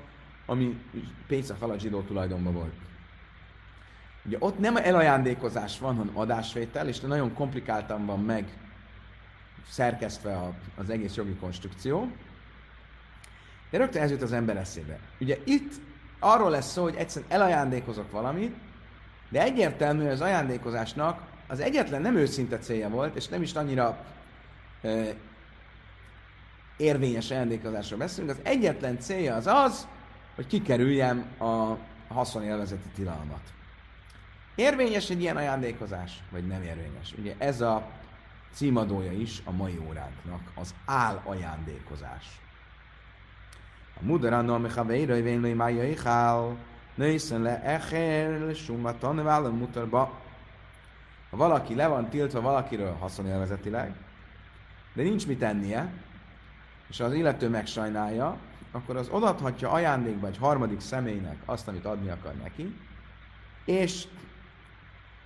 ami 0.46 0.80
Pénzak 1.26 1.62
alatt 1.62 1.80
zsidó 1.80 2.00
tulajdonban 2.00 2.52
volt. 2.52 2.74
Ugye 4.24 4.36
ott 4.40 4.58
nem 4.58 4.76
elajándékozás 4.76 5.78
van, 5.78 5.96
hanem 5.96 6.16
adásvétel, 6.16 6.88
és 6.88 7.00
nagyon 7.00 7.34
komplikáltan 7.34 8.06
van 8.06 8.24
meg 8.24 8.48
szerkesztve 9.68 10.54
az 10.76 10.90
egész 10.90 11.14
jogi 11.14 11.34
konstrukció. 11.34 12.10
De 13.70 13.78
rögtön 13.78 14.02
ez 14.02 14.10
jut 14.10 14.22
az 14.22 14.32
ember 14.32 14.56
eszébe. 14.56 14.98
Ugye 15.20 15.38
itt 15.44 15.72
arról 16.18 16.50
lesz 16.50 16.72
szó, 16.72 16.82
hogy 16.82 16.94
egyszerűen 16.94 17.30
elajándékozok 17.30 18.10
valamit, 18.10 18.54
de 19.28 19.42
egyértelmű, 19.42 20.02
hogy 20.02 20.12
az 20.12 20.20
ajándékozásnak 20.20 21.28
az 21.46 21.60
egyetlen 21.60 22.02
nem 22.02 22.16
őszinte 22.16 22.58
célja 22.58 22.88
volt, 22.88 23.16
és 23.16 23.28
nem 23.28 23.42
is 23.42 23.52
annyira 23.52 24.04
e, 24.82 25.14
érvényes 26.76 27.30
ajándékozásról 27.30 27.98
beszélünk, 27.98 28.30
az 28.30 28.40
egyetlen 28.42 29.00
célja 29.00 29.34
az 29.34 29.46
az, 29.46 29.86
hogy 30.34 30.46
kikerüljem 30.46 31.24
a 31.38 31.76
haszonélvezeti 32.08 32.88
tilalmat. 32.94 33.40
Érvényes 34.54 35.10
egy 35.10 35.20
ilyen 35.20 35.36
ajándékozás, 35.36 36.22
vagy 36.30 36.46
nem 36.46 36.62
érvényes? 36.62 37.14
Ugye 37.18 37.34
ez 37.38 37.60
a 37.60 37.90
címadója 38.52 39.12
is 39.12 39.42
a 39.44 39.50
mai 39.50 39.80
óránknak, 39.88 40.40
az 40.54 40.74
áll 40.84 41.20
ajándékozás. 41.24 42.40
Mudarano 44.00 44.58
me 44.58 44.68
chaveira 44.68 45.16
i 45.16 45.22
vén 45.22 45.56
mája 45.56 45.84
ichál, 45.84 46.56
nőszen 46.94 47.42
le 47.42 47.62
echer, 47.62 48.40
le 48.40 48.54
sumatan, 48.54 49.22
vállal 49.22 49.50
mutarba. 49.50 50.18
Ha 51.30 51.36
valaki 51.36 51.74
le 51.74 51.86
van 51.86 52.08
tiltva 52.08 52.40
valakiről 52.40 52.92
haszonélvezetileg, 52.92 53.94
de 54.94 55.02
nincs 55.02 55.26
mit 55.26 55.42
ennie, 55.42 55.92
és 56.88 57.00
az 57.00 57.12
illető 57.12 57.48
megsajnálja, 57.48 58.36
akkor 58.72 58.96
az 58.96 59.08
odaadhatja 59.08 59.70
ajándékba 59.70 60.26
egy 60.26 60.36
harmadik 60.36 60.80
személynek 60.80 61.36
azt, 61.44 61.68
amit 61.68 61.84
adni 61.84 62.08
akar 62.08 62.34
neki, 62.34 62.76
és 63.64 64.06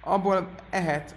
abból 0.01 0.49
ehet 0.71 1.15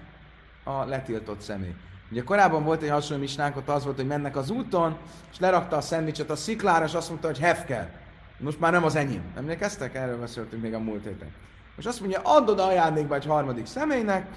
a 0.64 0.84
letiltott 0.84 1.42
személy. 1.42 1.76
Ugye 2.12 2.24
korábban 2.24 2.64
volt 2.64 2.82
egy 2.82 2.90
hasonló 2.90 3.22
misnánk, 3.22 3.56
ott 3.56 3.70
az 3.70 3.84
volt, 3.84 3.96
hogy 3.96 4.08
mennek 4.08 4.36
az 4.36 4.50
úton, 4.50 4.98
és 5.32 5.40
lerakta 5.40 5.78
a 5.78 5.82
szendvicset 5.82 6.30
a 6.30 6.36
sziklára, 6.36 6.86
és 6.86 6.94
azt 6.94 7.10
mondta, 7.10 7.28
hogy 7.28 7.40
hefkel. 7.40 7.92
Most 8.38 8.60
már 8.60 8.72
nem 8.72 8.84
az 8.84 8.96
enyém. 8.96 9.24
Emlékeztek? 9.36 9.96
Erről 9.96 10.20
beszéltünk 10.20 10.62
még 10.62 10.74
a 10.74 10.80
múlt 10.80 11.04
héten. 11.04 11.32
Most 11.76 11.88
azt 11.88 12.00
mondja, 12.00 12.22
adod 12.24 12.60
ajándékba 12.60 13.16
egy 13.16 13.26
harmadik 13.26 13.66
személynek, 13.66 14.28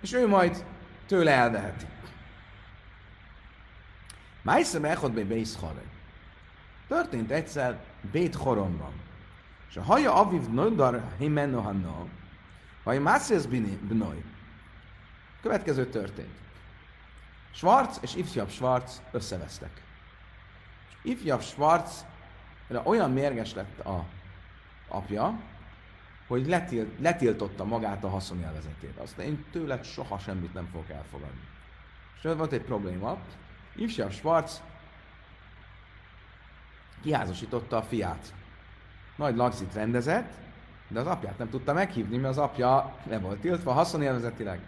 és 0.00 0.12
ő 0.12 0.28
majd 0.28 0.64
tőle 1.06 1.30
elveheti. 1.30 1.86
Májszem 4.42 4.84
echod 4.84 5.12
be 5.12 5.34
Történt 6.88 7.30
egyszer 7.30 7.78
Bét 8.12 8.34
Horomban. 8.34 8.92
És 9.68 9.76
a 9.76 9.82
haja 9.82 10.14
aviv 10.14 10.48
nodar 10.48 11.02
himenno 11.18 11.60
hanno, 11.60 12.06
haja 12.84 13.00
mászész 13.00 13.44
bnoj. 13.80 14.22
Következő 15.42 15.86
történt. 15.86 16.34
Schwarz 17.58 17.98
és 18.02 18.14
ifjabb 18.14 18.48
Schwarz 18.48 19.02
összevesztek. 19.10 19.82
És 20.88 21.10
ifjabb 21.10 21.40
Schwarz 21.40 22.04
olyan 22.84 23.10
mérges 23.10 23.54
lett 23.54 23.78
a 23.80 24.04
apja, 24.88 25.40
hogy 26.26 26.46
letilt, 26.46 27.00
letiltotta 27.00 27.64
magát 27.64 28.04
a 28.04 28.08
haszonjelvezetére. 28.08 29.02
Azt 29.02 29.18
én 29.18 29.44
tőled 29.52 29.84
soha 29.84 30.18
semmit 30.18 30.54
nem 30.54 30.68
fogok 30.72 30.90
elfogadni. 30.90 31.40
És 32.16 32.22
volt 32.22 32.52
egy 32.52 32.62
probléma. 32.62 33.18
Ifjabb 33.76 34.12
Schwarz 34.12 34.62
kiházasította 37.02 37.76
a 37.76 37.82
fiát. 37.82 38.34
Nagy 39.16 39.36
lagzit 39.36 39.74
rendezett, 39.74 40.32
de 40.88 41.00
az 41.00 41.06
apját 41.06 41.38
nem 41.38 41.50
tudta 41.50 41.72
meghívni, 41.72 42.16
mert 42.16 42.36
az 42.36 42.38
apja 42.38 42.96
le 43.06 43.18
volt 43.18 43.40
tiltva 43.40 43.72
haszonélvezetileg. 43.72 44.60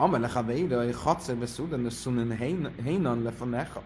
Amer 0.00 0.20
lecha 0.20 0.44
veire, 0.44 0.76
hogy 0.76 0.94
hatszer 0.94 1.36
beszúdan, 1.36 1.82
de 1.82 1.90
szunen 1.90 2.36
hénan 2.84 3.22
lefonecha. 3.22 3.82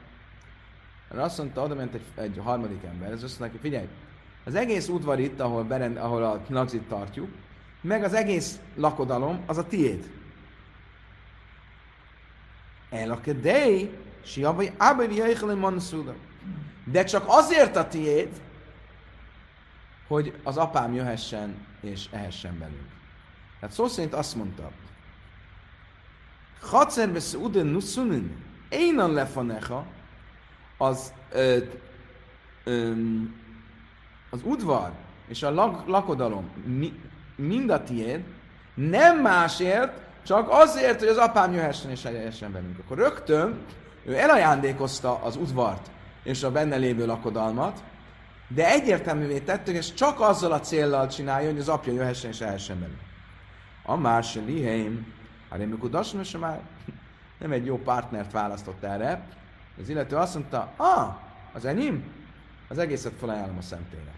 Mert 1.09 1.23
azt 1.23 1.38
mondta, 1.38 1.62
oda 1.62 1.75
ment 1.75 1.95
egy, 1.95 2.04
egy 2.15 2.41
harmadik 2.45 2.84
ember, 2.84 3.12
ez 3.12 3.23
azt 3.23 3.41
mondta 3.41 3.58
figyelj, 3.58 3.88
az 4.45 4.54
egész 4.54 4.88
udvar 4.88 5.19
itt, 5.21 5.41
ahol, 5.41 5.65
berend, 5.65 5.97
ahol 5.97 6.25
a 6.25 6.43
lagzit 6.49 6.82
tartjuk, 6.82 7.28
meg 7.80 8.04
az 8.04 8.12
egész 8.12 8.60
lakodalom, 8.75 9.43
az 9.47 9.58
a 9.58 9.67
tiéd. 9.67 10.10
El 12.91 13.10
a 13.10 13.21
kedei, 13.21 13.91
Siabai 14.25 14.73
Abel 14.76 15.10
Jaichele 15.10 15.54
Mansuda. 15.54 16.15
De 16.84 17.04
csak 17.04 17.25
azért 17.26 17.76
a 17.76 17.88
tiéd, 17.88 18.28
hogy 20.08 20.38
az 20.43 20.56
apám 20.56 20.95
jöhessen 20.95 21.67
és 21.80 22.06
ehessen 22.10 22.58
velünk. 22.58 22.88
Tehát 23.60 23.75
szó 23.75 23.86
szerint 23.86 24.15
azt 24.15 24.36
mondta, 24.36 24.71
Hacer 26.64 27.08
beszúden 27.08 27.66
nuszunin, 27.66 28.36
énan 28.68 29.12
lefanecha, 29.12 29.86
az, 30.78 31.12
ö, 31.32 31.58
ö, 32.64 32.92
az 34.30 34.40
udvar 34.42 34.92
és 35.28 35.42
a 35.42 35.50
lak, 35.50 35.86
lakodalom 35.86 36.50
mi, 36.64 37.00
mind 37.36 37.70
a 37.70 37.82
tiéd, 37.82 38.24
nem 38.74 39.20
másért, 39.20 39.92
csak 40.26 40.48
azért, 40.50 40.98
hogy 40.98 41.08
az 41.08 41.16
apám 41.16 41.52
jöhessen 41.52 41.90
és 41.90 42.04
eljöhessen 42.04 42.52
velünk. 42.52 42.78
Akkor 42.78 42.96
rögtön 42.96 43.58
ő 44.04 44.14
elajándékozta 44.14 45.22
az 45.22 45.36
udvart 45.36 45.90
és 46.22 46.42
a 46.42 46.50
benne 46.50 46.76
lévő 46.76 47.06
lakodalmat, 47.06 47.82
de 48.48 48.70
egyértelművé 48.70 49.38
tettük, 49.38 49.74
és 49.74 49.94
csak 49.94 50.20
azzal 50.20 50.52
a 50.52 50.60
céllal 50.60 51.08
csinálja, 51.08 51.50
hogy 51.50 51.58
az 51.58 51.68
apja 51.68 51.92
jöhessen 51.92 52.30
és 52.30 52.40
elhessen 52.40 52.80
belőle. 52.80 52.98
A 53.82 53.96
más 53.96 54.34
liheim, 54.34 55.12
Hát 55.54 55.62
Hanem 55.62 55.78
Kudasim 55.78 56.21
már 56.40 56.60
nem 57.38 57.52
egy 57.52 57.64
jó 57.64 57.78
partnert 57.78 58.32
választott 58.32 58.82
erre. 58.82 59.26
Az 59.80 59.88
illető 59.88 60.17
azt 60.17 60.34
mondta, 60.34 60.73
ah, 60.76 61.17
az 61.52 61.64
enyém, 61.64 62.04
az 62.69 62.78
egészet 62.78 63.12
felajánlom 63.19 63.58
a 63.58 63.62
szentének. 63.62 64.14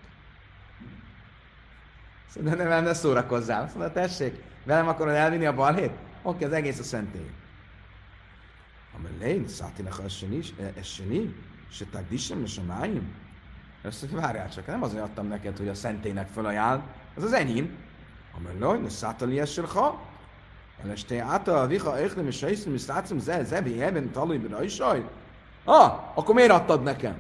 Szóval 2.29 2.55
nem, 2.55 2.69
nem, 2.69 2.85
ne 2.85 2.95
szórakozzál. 2.95 3.71
Azt 3.77 3.93
tessék, 3.93 4.43
velem 4.65 4.89
akarod 4.89 5.15
elvinni 5.15 5.47
a 5.47 5.55
balhét? 5.55 5.91
Oké, 6.23 6.45
az 6.45 6.53
egész 6.53 6.79
a 6.79 6.83
szentély. 6.83 7.31
Amelén, 8.97 9.49
szátinek 9.49 9.95
eseni, 10.77 11.35
se 11.71 11.85
tagdisem, 11.91 12.45
a 12.59 12.63
mányim. 12.67 13.15
Azt 13.83 14.03
mondja, 14.03 14.21
várjál 14.21 14.51
csak, 14.51 14.67
nem 14.67 14.83
azért 14.83 15.03
adtam 15.03 15.27
neked, 15.27 15.57
hogy 15.57 15.69
a 15.69 15.75
szentének 15.75 16.29
felajánl, 16.29 16.83
az 17.15 17.23
az 17.23 17.33
enyém. 17.33 17.77
Amelén, 18.37 18.83
ne 18.83 18.89
szátali 18.89 19.41
esel 19.41 19.65
ha, 19.65 20.15
elesté 20.85 21.19
által 21.19 21.59
a 21.59 21.67
viha 21.67 22.01
öchlem 22.01 22.27
és 22.27 22.37
sejszem, 22.37 22.75
és 22.75 22.87
látszom, 22.87 23.19
ze, 23.19 23.45
zebi, 23.45 23.83
eben, 23.83 24.11
talúj, 24.11 24.41
rajsaj. 24.51 25.05
Ah, 25.65 25.93
akkor 26.15 26.35
miért 26.35 26.51
adtad 26.51 26.83
nekem? 26.83 27.17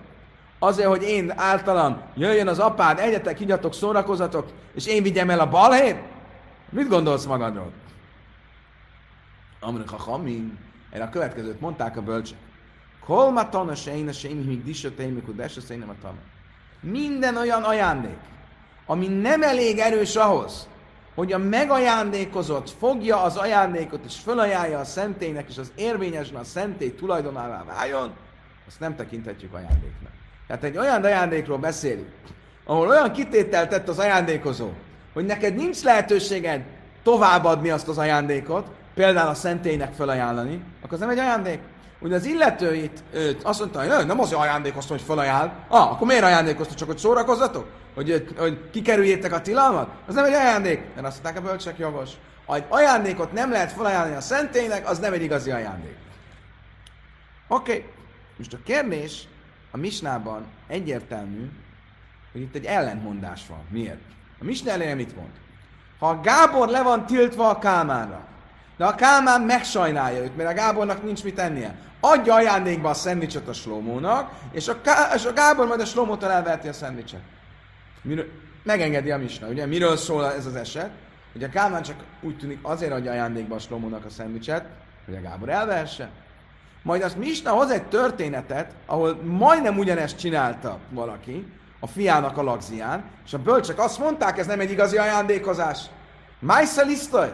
Azért, 0.59 0.88
hogy 0.88 1.03
én 1.03 1.33
általam 1.37 2.01
jöjjön 2.14 2.49
az 2.49 2.59
apád, 2.59 2.99
egyetek, 2.99 3.38
higyatok, 3.38 3.75
szórakozatok, 3.75 4.49
és 4.75 4.87
én 4.87 5.03
vigyem 5.03 5.31
el 5.31 5.40
a 5.40 5.49
balhét? 5.49 6.03
Mit 6.71 6.88
gondolsz 6.88 7.25
magadról? 7.25 7.73
Amrik 9.61 9.92
a 9.92 9.97
hamin, 9.97 10.59
erre 10.90 11.05
a 11.05 11.09
következőt 11.09 11.61
mondták 11.61 11.97
a 11.97 12.03
bölcsek. 12.03 12.38
Kolmatana 13.05 13.75
sejne 13.75 14.12
sejmi, 14.12 14.45
míg 14.45 14.64
disöteimik, 14.64 15.27
hogy 15.27 15.40
a 15.40 15.95
tana. 16.03 16.19
Minden 16.81 17.37
olyan 17.37 17.62
ajándék, 17.62 18.19
ami 18.87 19.07
nem 19.07 19.42
elég 19.42 19.79
erős 19.79 20.16
ahhoz, 20.16 20.69
hogy 21.16 21.33
a 21.33 21.38
megajándékozott 21.38 22.70
fogja 22.79 23.22
az 23.22 23.37
ajándékot 23.37 24.05
és 24.05 24.16
fölajánlja 24.16 24.79
a 24.79 24.85
szentélynek, 24.85 25.48
és 25.48 25.59
az 25.59 25.72
érvényesen 25.74 26.37
a 26.37 26.44
szentély 26.44 26.94
tulajdonává 26.94 27.64
váljon, 27.64 28.12
azt 28.66 28.81
nem 28.81 28.96
tekinthetjük 28.96 29.55
ajándéknak. 29.55 30.12
Tehát 30.46 30.64
egy 30.64 30.76
olyan 30.76 31.05
ajándékról 31.05 31.59
beszélünk, 31.59 32.09
ahol 32.64 32.88
olyan 32.88 33.12
kitételt 33.12 33.68
tett 33.68 33.88
az 33.88 33.98
ajándékozó, 33.98 34.68
hogy 35.12 35.24
neked 35.24 35.55
nincs 35.55 35.83
lehetőséged 35.83 36.64
továbbadni 37.02 37.70
azt 37.70 37.88
az 37.88 37.98
ajándékot, 37.98 38.66
például 38.94 39.29
a 39.29 39.35
szentélynek 39.35 39.92
felajánlani, 39.92 40.62
akkor 40.83 40.92
az 40.92 41.00
nem 41.00 41.09
egy 41.09 41.18
ajándék. 41.18 41.61
Ugye 42.00 42.14
az 42.14 42.24
illető 42.24 42.74
itt 42.74 43.02
azt 43.42 43.61
mondta, 43.61 43.96
hogy 43.96 44.07
nem 44.07 44.20
az 44.20 44.33
ajándékozta, 44.33 44.92
hogy 44.92 45.02
felajánl. 45.02 45.52
Ah, 45.68 45.90
akkor 45.92 46.07
miért 46.07 46.22
ajándékozta? 46.22 46.74
Csak 46.74 46.88
hogy 46.88 46.98
szórakozzatok? 46.98 47.66
Hogy, 47.96 48.35
hogy 48.38 48.70
kikerüljétek 48.70 49.32
a 49.32 49.40
tilalmat? 49.40 49.90
Az 50.06 50.14
nem 50.14 50.24
egy 50.24 50.32
ajándék. 50.32 50.80
Mert 50.94 51.06
azt 51.06 51.22
mondták 51.22 51.44
a 51.44 51.46
bölcsek 51.46 51.78
jogos. 51.78 52.11
Ha 52.46 52.54
egy 52.54 52.64
ajándékot 52.68 53.32
nem 53.32 53.50
lehet 53.50 53.72
felajánlani 53.72 54.16
a 54.16 54.20
szentélynek, 54.20 54.88
az 54.88 54.98
nem 54.98 55.12
egy 55.12 55.22
igazi 55.22 55.50
ajándék. 55.50 55.96
Oké. 57.48 57.70
Okay. 57.70 57.85
Most 58.37 58.52
a 58.52 58.59
kérdés 58.64 59.28
a 59.70 59.76
misnában 59.76 60.46
egyértelmű, 60.66 61.50
hogy 62.32 62.40
itt 62.40 62.54
egy 62.54 62.64
ellentmondás 62.64 63.46
van. 63.48 63.64
Miért? 63.70 64.00
A 64.40 64.44
misna 64.44 64.70
elején 64.70 64.96
mit 64.96 65.16
mond? 65.16 65.30
Ha 65.98 66.09
a 66.09 66.20
Gábor 66.20 66.68
le 66.68 66.82
van 66.82 67.06
tiltva 67.06 67.48
a 67.48 67.59
Kálmánra, 67.59 68.26
de 68.76 68.85
a 68.85 68.94
Kálmán 68.94 69.40
megsajnálja 69.40 70.22
őt, 70.22 70.37
mert 70.37 70.50
a 70.50 70.54
Gábornak 70.54 71.02
nincs 71.02 71.24
mit 71.24 71.35
tennie. 71.35 71.74
Adja 72.00 72.35
ajándékba 72.35 72.88
a 72.88 72.94
szendvicset 72.94 73.48
a 73.48 73.52
Slómónak, 73.52 74.30
és 74.52 74.68
a, 74.68 74.80
Ká- 74.80 75.14
és 75.14 75.24
a 75.24 75.32
Gábor 75.32 75.66
majd 75.66 75.80
a 75.80 75.85
Slómótól 75.85 76.30
elverti 76.30 76.68
a 76.68 76.72
szendvicset. 76.72 77.20
Miről, 78.07 78.27
megengedi 78.62 79.11
a 79.11 79.19
misna. 79.19 79.49
Ugye 79.49 79.66
miről 79.66 79.97
szól 79.97 80.33
ez 80.33 80.47
az 80.47 80.57
eset? 80.57 80.90
Hogy 81.33 81.45
a 81.45 81.49
Kálmán 81.49 81.83
csak 81.83 81.97
úgy 82.21 82.38
tűnik 82.38 82.59
azért 82.62 82.92
adja 82.92 83.11
ajándékba 83.11 83.55
a 83.55 83.59
Slómónak 83.59 84.05
a 84.05 84.11
szendvicset, 84.11 84.64
hogy 85.05 85.14
a 85.14 85.21
Gábor 85.21 85.49
elvehesse. 85.49 86.11
Majd 86.83 87.03
azt 87.03 87.16
Misna 87.16 87.51
hoz 87.51 87.71
egy 87.71 87.83
történetet, 87.83 88.73
ahol 88.87 89.14
majdnem 89.23 89.79
ugyanezt 89.79 90.19
csinálta 90.19 90.79
valaki, 90.90 91.47
a 91.81 91.87
fiának 91.87 92.37
a 92.37 92.42
lagzián, 92.42 93.05
és 93.27 93.33
a 93.33 93.38
bölcsek 93.38 93.79
azt 93.79 93.99
mondták, 93.99 94.38
ez 94.38 94.47
nem 94.47 94.61
egy 94.61 94.71
igazi 94.71 94.97
ajándékozás. 94.97 95.81
Májsza 96.38 96.83
lisztoj! 96.83 97.33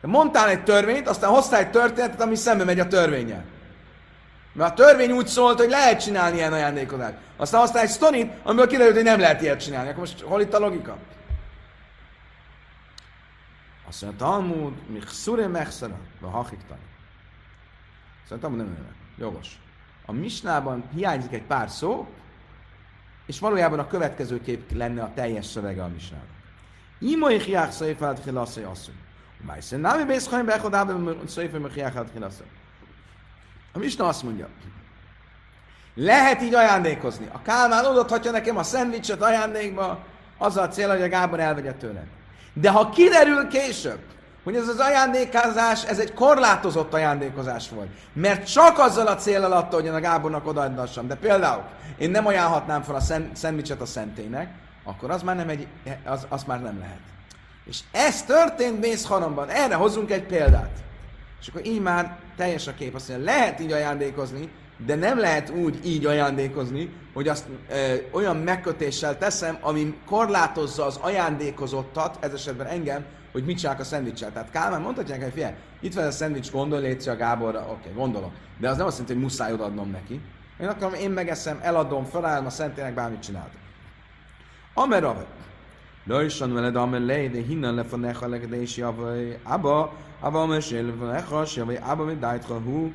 Mondtál 0.00 0.48
egy 0.48 0.64
törvényt, 0.64 1.08
aztán 1.08 1.30
hoztál 1.30 1.60
egy 1.60 1.70
történetet, 1.70 2.20
ami 2.20 2.34
szembe 2.34 2.64
megy 2.64 2.80
a 2.80 2.86
törvényel. 2.86 3.44
Mert 4.54 4.70
a 4.70 4.74
törvény 4.74 5.10
úgy 5.10 5.26
szólt, 5.26 5.58
hogy 5.58 5.68
lehet 5.68 6.02
csinálni 6.02 6.36
ilyen 6.36 6.52
ajándékozást. 6.52 7.16
Aztán 7.36 7.60
hoztál 7.60 7.82
egy 7.82 7.88
sztorit, 7.88 8.32
amiből 8.42 8.66
kiderült, 8.66 8.94
hogy 8.94 9.04
nem 9.04 9.20
lehet 9.20 9.42
ilyet 9.42 9.60
csinálni. 9.60 9.88
Akkor 9.88 10.00
most 10.00 10.20
hol 10.20 10.40
itt 10.40 10.54
a 10.54 10.58
logika? 10.58 10.96
Azt 13.88 14.02
mondja, 14.02 14.26
Talmud, 14.26 14.72
még 14.86 15.06
szure 15.06 15.46
mechszara, 15.46 15.98
a 16.20 16.26
hachiktan. 16.26 16.78
Szerintem 18.28 18.54
nem 18.56 18.66
nem 18.66 18.94
Jogos. 19.18 19.58
A 20.06 20.12
misnában 20.12 20.84
hiányzik 20.94 21.32
egy 21.32 21.42
pár 21.42 21.70
szó, 21.70 22.08
és 23.26 23.38
valójában 23.38 23.78
a 23.78 23.86
következő 23.86 24.40
kép 24.40 24.72
lenne 24.72 25.02
a 25.02 25.12
teljes 25.14 25.46
szövege 25.46 25.82
a 25.82 25.88
misnának. 25.88 26.26
Imoi 26.98 27.40
hiák 27.40 27.72
széfelt 27.72 28.24
hilaszai 28.24 28.64
asszony. 28.64 28.94
Májszen 29.46 29.80
námi 29.80 30.04
bész 30.04 30.28
hajn 30.28 30.44
bechodába 30.44 31.14
széfel 31.26 31.60
mechiák 31.60 32.12
hilaszai. 32.12 32.46
A 33.74 33.78
misna 33.78 34.06
azt 34.06 34.22
mondja, 34.22 34.48
lehet 35.94 36.42
így 36.42 36.54
ajándékozni. 36.54 37.28
A 37.32 37.42
Kálmán 37.42 37.86
odaadhatja 37.86 38.30
nekem 38.30 38.56
a 38.56 38.62
szendvicset 38.62 39.22
ajándékba, 39.22 39.98
azzal 40.38 40.64
a 40.64 40.68
cél, 40.68 40.88
hogy 40.88 41.02
a 41.02 41.08
Gábor 41.08 41.40
elvegye 41.40 41.72
tőle. 41.72 42.04
De 42.52 42.70
ha 42.70 42.90
kiderül 42.90 43.48
később, 43.48 43.98
hogy 44.44 44.56
ez 44.56 44.68
az 44.68 44.78
ajándékozás, 44.78 45.84
ez 45.84 45.98
egy 45.98 46.14
korlátozott 46.14 46.94
ajándékozás 46.94 47.68
volt. 47.68 47.88
Mert 48.12 48.52
csak 48.52 48.78
azzal 48.78 49.06
a 49.06 49.16
célral 49.16 49.52
adta, 49.52 49.76
hogy 49.76 49.84
én 49.84 49.94
a 49.94 50.00
Gábornak 50.00 50.46
odaadnassam. 50.46 51.06
De 51.06 51.14
például 51.14 51.62
én 51.98 52.10
nem 52.10 52.26
ajánlhatnám 52.26 52.82
fel 52.82 52.94
a 52.94 53.00
szendvicset 53.32 53.80
a 53.80 53.86
szentének, 53.86 54.54
akkor 54.84 55.10
az 55.10 55.22
már 55.22 55.36
nem, 55.36 55.48
egy, 55.48 55.66
az, 56.04 56.26
az 56.28 56.44
már 56.44 56.62
nem 56.62 56.78
lehet. 56.78 56.98
És 57.64 57.80
ez 57.92 58.22
történt 58.22 58.80
Mészharamban. 58.80 59.48
Erre 59.48 59.74
hozunk 59.74 60.10
egy 60.10 60.26
példát. 60.26 60.82
És 61.44 61.50
akkor 61.50 61.66
így 61.66 61.80
már 61.80 62.18
teljes 62.36 62.66
a 62.66 62.74
kép. 62.74 62.94
Azt 62.94 63.08
mondja, 63.08 63.26
lehet 63.26 63.60
így 63.60 63.72
ajándékozni, 63.72 64.48
de 64.86 64.94
nem 64.94 65.18
lehet 65.18 65.50
úgy 65.50 65.78
így 65.84 66.06
ajándékozni, 66.06 66.92
hogy 67.14 67.28
azt 67.28 67.44
ö, 67.70 67.94
olyan 68.10 68.36
megkötéssel 68.36 69.18
teszem, 69.18 69.58
ami 69.60 69.94
korlátozza 70.06 70.84
az 70.84 70.96
ajándékozottat, 70.96 72.18
ez 72.20 72.32
esetben 72.32 72.66
engem, 72.66 73.04
hogy 73.32 73.44
mit 73.44 73.58
csinálok 73.58 73.80
a 73.80 73.84
szendvicssel. 73.84 74.32
Tehát 74.32 74.50
Kálmán 74.50 74.80
mondhatják, 74.80 75.22
hogy 75.22 75.32
figyelj, 75.32 75.54
itt 75.80 75.94
van 75.94 76.06
a 76.06 76.10
szendvics, 76.10 76.50
gondol, 76.50 76.80
légy 76.80 77.08
a 77.08 77.16
Gáborra, 77.16 77.60
oké, 77.60 77.70
okay, 77.70 77.92
gondolom. 77.92 78.32
De 78.60 78.68
az 78.68 78.76
nem 78.76 78.86
azt 78.86 78.98
jelenti, 78.98 79.14
hogy 79.14 79.22
muszáj 79.22 79.52
odaadnom 79.52 79.90
neki. 79.90 80.20
Én 80.60 80.68
akkor 80.68 80.94
én 81.00 81.10
megeszem, 81.10 81.58
eladom, 81.62 82.04
felállom 82.04 82.46
a 82.46 82.50
szentének, 82.50 82.94
bármit 82.94 83.22
csinálok. 83.22 83.50
Amerave. 84.74 85.26
Lajsan 86.06 86.54
veled, 86.54 86.76
amer 86.76 87.00
de 87.30 87.42
hinnan 87.42 87.74
lefaneha 87.74 88.26
a 88.26 88.54
is 88.54 88.76
javaj. 88.76 89.38
Abba, 89.42 89.92
אבא 90.23 90.39
אומר 90.39 90.59
שלפניך 90.59 91.35
שיבוא 91.45 91.73
אבא 91.81 92.03
ודאיתך 92.03 92.49
הוא 92.65 92.91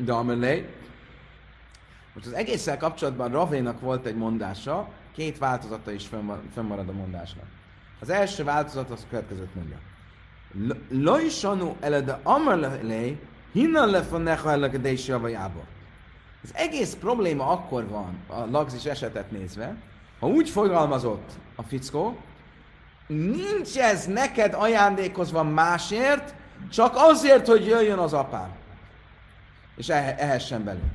דאמר 0.00 0.34
לי. 0.34 0.62
Most 2.14 2.26
az 2.26 2.32
egésszel 2.32 2.76
kapcsolatban 2.76 3.30
Ravénak 3.32 3.80
volt 3.80 4.06
egy 4.06 4.16
mondása, 4.16 4.88
két 5.14 5.38
változata 5.38 5.92
is 5.92 6.06
fennmarad 6.54 6.88
a 6.88 6.92
mondásnak. 6.92 7.44
Az 8.00 8.10
első 8.10 8.44
változat 8.44 8.90
az 8.90 9.06
következőt 9.10 9.54
mondja. 9.54 9.76
Lojsanu 10.88 11.74
elede 11.80 12.20
amarlei, 12.22 13.18
hinnan 13.52 13.90
lefonecha 13.90 14.50
elekedési 14.50 15.12
avajába. 15.12 15.60
Az 16.42 16.50
egész 16.54 16.94
probléma 16.94 17.46
akkor 17.46 17.88
van, 17.88 18.18
a 18.26 18.50
lagzis 18.50 18.84
esetet 18.84 19.30
nézve, 19.30 19.76
ha 20.18 20.26
úgy 20.26 20.50
fogalmazott 20.50 21.30
a 21.56 21.62
fickó, 21.62 22.16
nincs 23.07 23.77
ez 23.77 24.05
neked 24.05 24.53
ajándékozva 24.53 25.43
másért, 25.43 26.33
csak 26.71 26.93
azért, 26.95 27.47
hogy 27.47 27.65
jöjjön 27.65 27.97
az 27.97 28.13
apám. 28.13 28.49
És 29.75 29.89
ehessen 29.89 30.63
belül. 30.63 30.91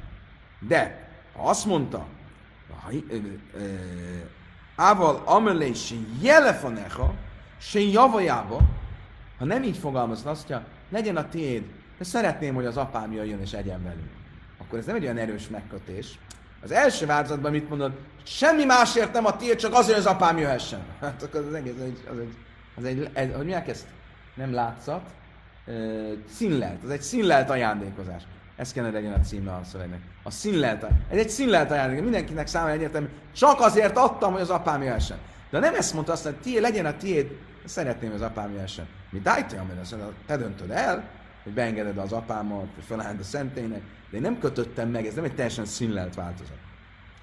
De, 0.68 1.09
ha 1.37 1.48
azt 1.48 1.66
mondta, 1.66 2.07
Ával 4.77 5.22
amelé 5.25 5.72
se 5.72 5.94
jelefanecha, 6.20 7.14
se 7.59 7.81
javajába, 7.81 8.61
ha 9.38 9.44
nem 9.44 9.62
így 9.62 9.77
fogalmaz, 9.77 10.27
azt 10.27 10.55
legyen 10.90 11.16
a 11.16 11.29
tiéd, 11.29 11.62
de 11.98 12.05
szeretném, 12.05 12.55
hogy 12.55 12.64
az 12.64 12.77
apám 12.77 13.12
jöjjön 13.12 13.40
és 13.40 13.53
egyen 13.53 13.83
velünk. 13.83 14.11
Akkor 14.59 14.79
ez 14.79 14.87
nem 14.87 14.96
egy 14.96 15.03
olyan 15.03 15.18
erős 15.18 15.48
megkötés. 15.48 16.18
Az 16.62 16.72
első 16.72 17.07
változatban 17.07 17.51
mit 17.51 17.68
mondod? 17.68 17.92
Semmi 18.22 18.64
másért 18.64 19.12
nem 19.12 19.25
a 19.25 19.37
tiéd, 19.37 19.57
csak 19.57 19.75
azért, 19.75 19.96
hogy 19.96 20.07
az 20.07 20.12
apám 20.12 20.38
jöhessen. 20.38 20.81
Hát 21.01 21.22
akkor 21.22 21.44
az 21.48 21.55
egész, 21.55 21.72
az 21.77 21.83
egy, 21.83 21.98
az 22.11 22.18
egy, 22.18 22.35
az 22.77 22.85
egy, 22.85 23.11
ez, 23.12 23.35
hogy 23.37 23.46
mi 23.46 23.53
ezt? 23.53 23.87
Nem 24.35 24.53
látszat, 24.53 25.03
színlelt. 26.35 26.85
Ez 26.85 26.90
egy 26.90 27.03
színlelt 27.03 27.51
ajándékozás. 27.51 28.22
Ez 28.57 28.72
kellene 28.72 28.92
legyen 28.92 29.12
a 29.12 29.20
címe 29.20 29.53
a 29.53 29.61
szövegnek. 29.64 30.01
A 30.22 30.31
színlelt. 30.31 30.83
Ez 31.11 31.18
egy 31.18 31.29
színlelt 31.29 31.70
ajándék. 31.70 32.03
Mindenkinek 32.03 32.46
számára 32.46 32.72
egyértelmű. 32.72 33.07
Csak 33.37 33.61
azért 33.61 33.96
adtam, 33.96 34.33
hogy 34.33 34.40
az 34.40 34.51
apám 34.51 34.83
jöhessen. 34.83 35.18
De 35.51 35.59
nem 35.59 35.75
ezt 35.75 35.94
mondta, 35.94 36.12
azt 36.12 36.25
hogy 36.25 36.37
tiéd, 36.37 36.61
legyen 36.61 36.87
a 36.87 36.96
tiéd, 36.96 37.38
szeretném, 37.64 38.11
hogy 38.11 38.20
az 38.20 38.27
apám 38.27 38.53
jöhessen. 38.53 38.87
Mi 39.11 39.20
azt 39.25 39.90
mondja, 39.90 40.12
te 40.27 40.37
döntöd 40.37 40.70
el, 40.70 41.05
hogy 41.42 41.52
beengeded 41.52 41.98
az 41.98 42.12
apámat, 42.12 42.68
hogy 42.74 42.85
felállod 42.85 43.20
a 43.20 43.22
szentének, 43.22 43.83
de 44.11 44.16
én 44.16 44.22
nem 44.22 44.38
kötöttem 44.38 44.88
meg, 44.88 45.07
ez 45.07 45.14
nem 45.14 45.24
egy 45.24 45.35
teljesen 45.35 45.64
színlelt 45.64 46.14
változat. 46.14 46.59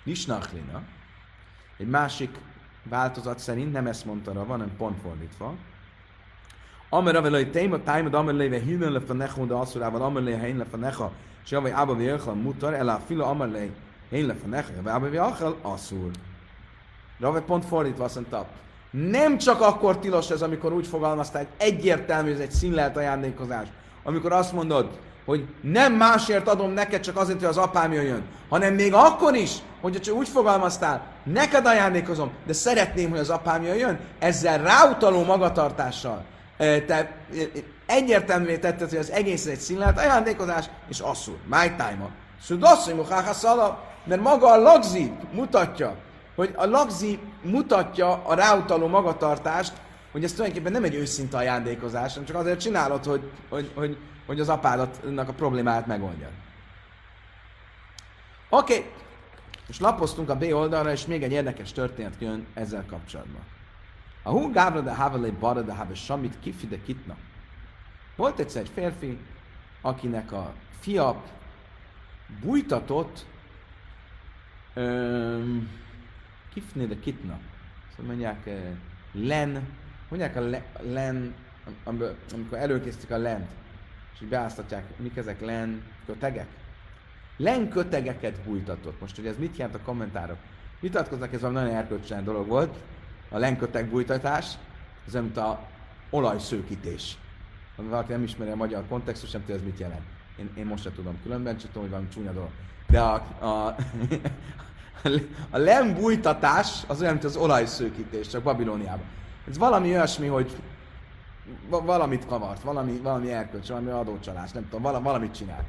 Nisnachlina, 0.03 0.81
egy 1.77 1.87
másik 1.87 2.37
változat 2.83 3.39
szerint 3.39 3.71
nem 3.71 3.87
ezt 3.87 4.05
mondta 4.05 4.33
Rava, 4.33 4.51
hanem 4.51 4.75
pont 4.77 5.01
fordítva. 5.01 5.55
Amer 6.89 7.13
Rava 7.13 7.29
lej 7.29 7.49
téma, 7.49 7.83
tájmad 7.83 8.13
amer 8.13 8.33
léve 8.33 8.59
hínen 8.59 8.91
lefanecha, 8.91 9.45
de 9.45 9.53
asszurával 9.53 10.01
amer 10.01 10.23
léve 10.23 10.39
hén 10.39 10.57
lefanecha, 10.57 11.11
és 11.43 11.51
javai 11.51 11.71
ába 11.71 11.95
vérchal 11.95 12.33
mutar, 12.33 12.73
elá 12.73 12.97
fila 13.05 13.25
amer 13.25 13.49
lej 13.49 13.69
hén 14.09 14.25
lefanecha, 14.25 14.73
javai 14.75 14.91
ába 14.91 15.09
vérchal 15.09 15.57
asszur. 15.61 16.11
Rava 17.19 17.41
pont 17.41 17.65
fordítva 17.65 18.03
azt 18.03 18.15
mondta, 18.15 18.47
nem 18.91 19.37
csak 19.37 19.61
akkor 19.61 19.99
tilos 19.99 20.29
ez, 20.29 20.41
amikor 20.41 20.73
úgy 20.73 20.87
fogalmaztál, 20.87 21.43
hogy 21.43 21.67
egyértelmű, 21.67 22.31
ez 22.31 22.39
egy 22.39 22.51
színlelt 22.51 22.97
ajándékozás. 22.97 23.67
Amikor 24.03 24.31
azt 24.31 24.53
mondod, 24.53 24.99
hogy 25.25 25.45
nem 25.61 25.93
másért 25.93 26.47
adom 26.47 26.71
neked, 26.71 27.01
csak 27.01 27.17
azért, 27.17 27.39
hogy 27.39 27.47
az 27.47 27.57
apám 27.57 27.91
jöjjön, 27.93 28.23
hanem 28.49 28.73
még 28.73 28.93
akkor 28.93 29.35
is, 29.35 29.51
hogy 29.81 30.01
csak 30.01 30.15
úgy 30.15 30.29
fogalmaztál, 30.29 31.05
neked 31.23 31.65
ajándékozom, 31.65 32.31
de 32.45 32.53
szeretném, 32.53 33.09
hogy 33.09 33.19
az 33.19 33.29
apám 33.29 33.63
jöjjön, 33.63 33.99
ezzel 34.19 34.61
ráutaló 34.61 35.23
magatartással 35.23 36.23
te 36.57 37.11
egyértelművé 37.85 38.57
tetted, 38.57 38.89
hogy 38.89 38.97
az 38.97 39.11
egész 39.11 39.45
egy 39.45 39.59
színlelt 39.59 39.97
ajándékozás, 39.97 40.65
és 40.87 40.99
asszul, 40.99 41.37
my 41.45 41.71
time 41.77 42.09
Sudasszony 42.41 43.05
szala, 43.31 43.83
mert 44.03 44.21
maga 44.21 44.51
a 44.51 44.61
lagzi 44.61 45.11
mutatja, 45.33 45.95
hogy 46.35 46.53
a 46.55 46.65
lagzi 46.65 47.19
mutatja 47.41 48.21
a 48.25 48.33
ráutaló 48.33 48.87
magatartást, 48.87 49.73
hogy 50.11 50.23
ez 50.23 50.33
tulajdonképpen 50.33 50.71
nem 50.71 50.83
egy 50.83 50.95
őszinte 50.95 51.37
ajándékozás, 51.37 52.13
hanem 52.13 52.27
csak 52.27 52.37
azért 52.37 52.59
csinálod, 52.59 53.03
hogy, 53.03 53.31
hogy, 53.49 53.71
hogy, 53.73 53.97
hogy 54.25 54.39
az 54.39 54.49
apádnak 54.49 55.29
a 55.29 55.33
problémáját 55.33 55.87
megoldja. 55.87 56.29
Oké, 58.49 58.77
okay. 58.77 58.91
most 59.67 59.79
lapoztunk 59.79 60.29
a 60.29 60.37
B 60.37 60.43
oldalra, 60.43 60.91
és 60.91 61.05
még 61.05 61.23
egy 61.23 61.31
érdekes 61.31 61.71
történet 61.71 62.13
jön 62.19 62.45
ezzel 62.53 62.85
kapcsolatban. 62.85 63.41
A 64.23 64.29
hú 64.29 64.51
gábra 64.51 64.81
de 64.81 64.95
havelé 64.95 65.29
bara 65.29 65.61
de 65.61 65.73
have 65.73 65.93
samit 65.93 66.39
kifi 66.39 66.67
de 66.67 66.81
kitna. 66.81 67.15
Volt 68.15 68.39
egyszer 68.39 68.61
egy 68.61 68.71
férfi, 68.73 69.17
akinek 69.81 70.31
a 70.31 70.53
fia 70.79 71.23
bújtatott 72.41 73.25
um, 74.75 75.69
kifné 76.53 76.85
de 76.85 76.99
kitna. 76.99 77.39
Szóval 77.89 78.05
mondják 78.05 78.49
len, 79.11 79.67
mondják 80.09 80.35
a 80.35 80.41
le, 80.41 80.63
len, 80.81 81.33
amikor 81.83 82.57
előkészítik 82.57 83.11
a 83.11 83.17
lent, 83.17 83.49
és 84.13 84.21
így 84.21 84.29
beáztatják, 84.29 84.83
mik 84.97 85.17
ezek 85.17 85.41
len 85.41 85.83
kötegek? 86.05 86.47
Len 87.37 87.69
kötegeket 87.69 88.41
bújtatott. 88.41 88.99
Most, 88.99 89.15
hogy 89.15 89.25
ez 89.25 89.37
mit 89.37 89.57
jelent 89.57 89.75
a 89.75 89.79
kommentárok? 89.79 90.37
Vitatkoznak, 90.79 91.33
ez 91.33 91.41
valami 91.41 91.59
nagyon 91.59 91.75
erkölcsön 91.75 92.23
dolog 92.23 92.47
volt, 92.47 92.77
a 93.29 93.37
lenkötek 93.37 93.89
bújtatás, 93.89 94.45
ez 95.07 95.13
mint 95.13 95.37
a 95.37 95.67
olajszőkítés. 96.09 97.17
Ha 97.75 97.83
valaki 97.83 98.11
nem 98.11 98.23
ismeri 98.23 98.51
a 98.51 98.55
magyar 98.55 98.83
kontextus, 98.87 99.31
nem 99.31 99.41
tudja, 99.41 99.55
ez 99.55 99.63
mit 99.63 99.79
jelent. 99.79 100.01
Én, 100.37 100.49
én 100.55 100.65
most 100.65 100.83
sem 100.83 100.93
tudom 100.93 101.21
különben, 101.23 101.57
csak 101.57 101.67
tudom, 101.67 101.81
hogy 101.81 101.91
valami 101.91 102.09
csúnya 102.09 102.31
dolog. 102.31 102.49
De 102.87 102.99
a, 102.99 103.13
a, 103.39 103.75
a 105.55 105.57
lembújtatás 105.57 106.83
az 106.87 107.01
olyan, 107.01 107.13
mint 107.13 107.25
az 107.25 107.35
olajszőkítés, 107.35 108.27
csak 108.27 108.43
Babilóniában. 108.43 109.05
Ez 109.47 109.57
valami 109.57 109.89
olyasmi, 109.89 110.27
hogy 110.27 110.55
valamit 111.69 112.25
kavart, 112.25 112.61
valami, 112.61 112.97
valami 112.97 113.31
erkölcs, 113.31 113.67
valami 113.67 113.89
adócsalás, 113.89 114.51
nem 114.51 114.63
tudom, 114.63 114.81
vala, 114.81 115.01
valamit 115.01 115.35
csinál. 115.35 115.65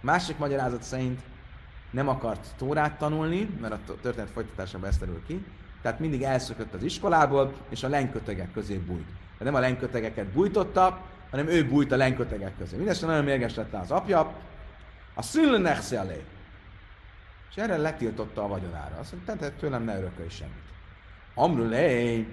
Másik 0.00 0.38
magyarázat 0.38 0.82
szerint 0.82 1.20
nem 1.90 2.08
akart 2.08 2.46
Tórát 2.56 2.98
tanulni, 2.98 3.48
mert 3.60 3.72
a 3.72 3.94
történet 4.02 4.30
folytatásában 4.30 4.88
ezt 4.88 4.98
terül 4.98 5.22
ki, 5.26 5.44
tehát 5.82 5.98
mindig 5.98 6.22
elszökött 6.22 6.74
az 6.74 6.82
iskolából, 6.82 7.52
és 7.68 7.82
a 7.82 7.88
lenkötegek 7.88 8.52
közé 8.52 8.76
bújt. 8.76 9.06
De 9.38 9.44
nem 9.44 9.54
a 9.54 9.58
lenkötegeket 9.58 10.26
bújtotta, 10.26 11.00
hanem 11.30 11.48
ő 11.48 11.68
bújt 11.68 11.92
a 11.92 11.96
lenkötegek 11.96 12.56
közé. 12.58 12.70
Mindenesetre 12.70 13.08
nagyon 13.08 13.24
mérges 13.24 13.54
lett 13.54 13.74
az 13.74 13.90
apja, 13.90 14.32
a 15.14 15.22
szülőnek 15.22 15.78
elé. 15.90 16.24
És 17.50 17.56
erre 17.56 17.76
letiltotta 17.76 18.44
a 18.44 18.48
vagyonára. 18.48 18.96
Azt 18.98 19.14
mondta, 19.26 19.56
tőlem 19.56 19.84
ne 19.84 19.98
örökölj 19.98 20.28
semmit. 20.28 20.54
Amrulé, 21.34 22.26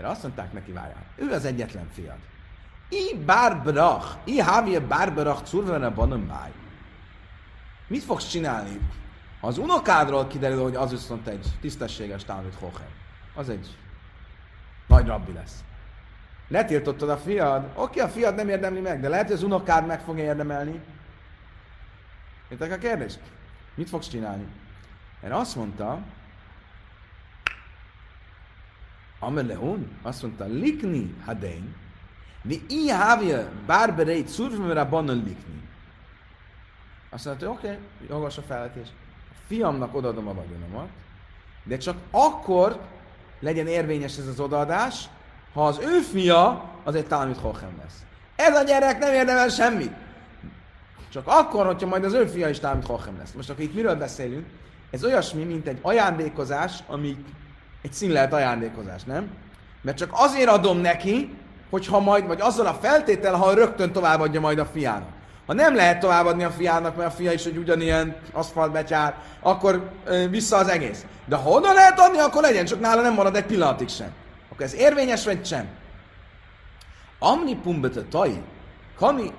erre 0.00 0.08
azt 0.08 0.22
mondták 0.22 0.52
neki, 0.52 0.72
várjál, 0.72 1.04
ő 1.16 1.30
az 1.30 1.44
egyetlen 1.44 1.88
fiad. 1.92 2.18
I 2.88 3.16
bárbrach, 3.24 4.16
i 4.24 4.40
hávje 4.40 4.80
bárbrach 4.80 5.42
curvene 5.42 5.88
banommáj. 5.88 6.50
Mit 7.86 8.02
fogsz 8.02 8.28
csinálni? 8.28 8.80
Ha 9.40 9.46
az 9.46 9.58
unokádról 9.58 10.26
kiderül, 10.26 10.62
hogy 10.62 10.74
az 10.74 10.90
viszont 10.90 11.26
egy 11.26 11.46
tisztességes 11.60 12.24
Talmud 12.24 12.54
Hochem, 12.54 12.88
az 13.34 13.48
egy 13.48 13.76
nagy 14.86 15.06
rabbi 15.06 15.32
lesz. 15.32 15.64
Letiltottad 16.48 17.08
a 17.08 17.16
fiad, 17.16 17.70
oké, 17.74 18.00
a 18.00 18.08
fiad 18.08 18.34
nem 18.34 18.48
érdemli 18.48 18.80
meg, 18.80 19.00
de 19.00 19.08
lehet, 19.08 19.26
hogy 19.26 19.34
az 19.34 19.42
unokád 19.42 19.86
meg 19.86 20.00
fogja 20.00 20.24
érdemelni. 20.24 20.80
Értek 22.48 22.72
a 22.72 22.78
kérdés? 22.78 23.14
Mit 23.74 23.88
fogsz 23.88 24.08
csinálni? 24.08 24.46
Mert 25.20 25.34
azt 25.34 25.56
mondta, 25.56 25.98
Ameleon, 29.20 29.90
azt 30.02 30.22
mondta, 30.22 30.44
likni 30.44 31.14
hadein, 31.24 31.74
mi 32.42 32.62
i 32.68 32.88
havja 32.88 33.48
bárbereit 33.66 34.28
szurvimera 34.28 34.88
banan 34.88 35.16
likni. 35.16 35.68
Azt 37.10 37.24
mondta, 37.24 37.50
oké, 37.50 37.66
okay, 37.66 37.78
jogos 38.08 38.38
a 38.38 38.42
felvetés. 38.42 38.88
A 39.30 39.34
fiamnak 39.46 39.94
odaadom 39.94 40.28
a 40.28 40.34
vagyonomat, 40.34 40.88
de 41.64 41.76
csak 41.76 41.96
akkor 42.10 42.80
legyen 43.40 43.66
érvényes 43.66 44.18
ez 44.18 44.26
az 44.26 44.40
odaadás, 44.40 45.08
ha 45.52 45.66
az 45.66 45.78
ő 45.78 46.00
fia 46.00 46.70
az 46.84 46.94
egy 46.94 47.06
Talmud 47.06 47.36
Hochem 47.36 47.78
lesz. 47.82 48.04
Ez 48.36 48.56
a 48.56 48.62
gyerek 48.62 48.98
nem 48.98 49.12
érdemel 49.12 49.48
semmit. 49.48 49.92
Csak 51.08 51.26
akkor, 51.26 51.66
hogyha 51.66 51.86
majd 51.86 52.04
az 52.04 52.12
ő 52.12 52.26
fia 52.26 52.48
is 52.48 52.58
Talmud 52.58 52.86
Hochem 52.86 53.18
lesz. 53.18 53.32
Most 53.32 53.50
akkor 53.50 53.62
itt 53.62 53.74
miről 53.74 53.96
beszélünk? 53.96 54.46
Ez 54.90 55.04
olyasmi, 55.04 55.44
mint 55.44 55.66
egy 55.66 55.78
ajándékozás, 55.82 56.78
ami 56.86 57.24
egy 57.82 57.92
színlelt 57.92 58.32
ajándékozás, 58.32 59.04
nem? 59.04 59.28
Mert 59.82 59.96
csak 59.96 60.10
azért 60.12 60.48
adom 60.48 60.78
neki, 60.78 61.36
hogyha 61.70 62.00
majd, 62.00 62.26
vagy 62.26 62.40
azzal 62.40 62.66
a 62.66 62.74
feltétel, 62.74 63.34
ha 63.34 63.54
rögtön 63.54 63.92
továbbadja 63.92 64.40
majd 64.40 64.58
a 64.58 64.66
fiának. 64.66 65.08
Ha 65.46 65.52
nem 65.52 65.74
lehet 65.74 66.00
továbbadni 66.00 66.44
a 66.44 66.50
fiának, 66.50 66.96
mert 66.96 67.08
a 67.08 67.14
fia 67.14 67.32
is 67.32 67.44
egy 67.44 67.56
ugyanilyen 67.56 68.16
aszfaltbetyár, 68.32 69.14
akkor 69.40 69.90
ö, 70.04 70.28
vissza 70.28 70.56
az 70.56 70.68
egész. 70.68 71.04
De 71.24 71.36
ha 71.36 71.50
oda 71.50 71.72
lehet 71.72 72.00
adni, 72.00 72.18
akkor 72.18 72.42
legyen, 72.42 72.64
csak 72.64 72.80
nála 72.80 73.02
nem 73.02 73.14
marad 73.14 73.36
egy 73.36 73.44
pillanatig 73.44 73.88
sem. 73.88 74.10
Akkor 74.50 74.64
ez 74.64 74.74
érvényes, 74.74 75.24
vagy 75.24 75.46
sem? 75.46 75.68
Amni 77.18 77.56
pumbete 77.56 78.02
tai, 78.02 78.42
kani 78.96 79.32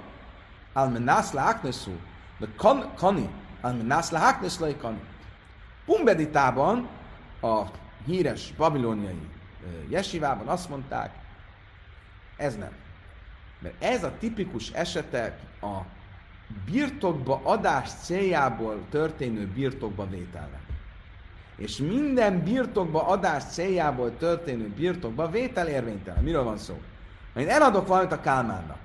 almenász 0.74 1.32
lákneszú, 1.32 1.92
de 2.40 2.48
kani 2.98 3.30
almenász 3.62 4.12
lákneszlai 4.12 4.76
kani. 4.78 5.02
Pumbeditában 5.86 6.88
a 7.42 7.62
híres 8.06 8.54
babiloniai 8.58 9.28
jesivában 9.90 10.48
azt 10.48 10.70
mondták, 10.70 11.14
ez 12.38 12.56
nem. 12.56 12.72
Mert 13.60 13.84
ez 13.84 14.04
a 14.04 14.12
tipikus 14.20 14.70
esete 14.72 15.38
a 15.62 15.78
birtokba 16.72 17.42
adás 17.44 17.90
céljából 18.02 18.80
történő 18.90 19.48
birtokba 19.48 20.08
vételnek. 20.10 20.62
És 21.56 21.78
minden 21.78 22.44
birtokba 22.44 23.08
adás 23.08 23.44
céljából 23.44 24.18
történő 24.18 24.68
birtokba 24.68 25.30
vétel 25.30 25.68
érvénytelen. 25.68 26.24
Miről 26.24 26.44
van 26.44 26.58
szó? 26.58 26.82
Én 27.36 27.50
eladok 27.50 27.88
valamit 27.88 28.12
a 28.12 28.20
Kálmánnak, 28.20 28.78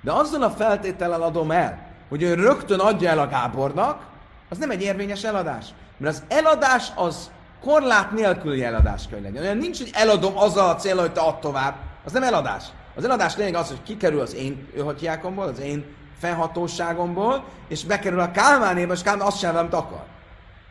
de 0.00 0.12
azzal 0.12 0.42
a 0.42 0.50
feltétellel 0.50 1.22
adom 1.22 1.50
el, 1.50 1.86
hogy 2.08 2.22
ő 2.22 2.34
rögtön 2.34 2.78
adja 2.78 3.10
el 3.10 3.18
a 3.18 3.28
Gábornak, 3.28 4.06
az 4.48 4.58
nem 4.58 4.70
egy 4.70 4.82
érvényes 4.82 5.24
eladás. 5.24 5.66
Mert 5.96 6.14
az 6.14 6.22
eladás 6.28 6.92
az 6.94 7.30
korlát 7.60 8.12
nélküli 8.12 8.64
eladás 8.64 9.08
kell 9.10 9.20
legyen. 9.20 9.42
Olyan 9.42 9.56
nincs, 9.56 9.78
hogy 9.78 9.90
eladom 9.92 10.36
azzal 10.36 10.68
a 10.68 10.76
célra, 10.76 11.00
hogy 11.00 11.12
te 11.12 11.20
add 11.20 11.40
tovább. 11.40 11.74
Az 12.04 12.12
nem 12.12 12.22
eladás. 12.22 12.64
Az 12.94 13.04
eladás 13.04 13.36
lényeg 13.36 13.54
az, 13.54 13.68
hogy 13.68 13.82
kikerül 13.82 14.20
az 14.20 14.34
én 14.34 14.68
öhatyákomból, 14.74 15.44
az 15.44 15.60
én 15.60 15.84
fennhatóságomból, 16.18 17.44
és 17.68 17.84
bekerül 17.84 18.20
a 18.20 18.30
Kálmánéba, 18.30 18.92
és 18.92 19.02
Kálmán 19.02 19.26
azt 19.26 19.38
sem, 19.38 19.56
amit 19.56 19.74
akar. 19.74 20.04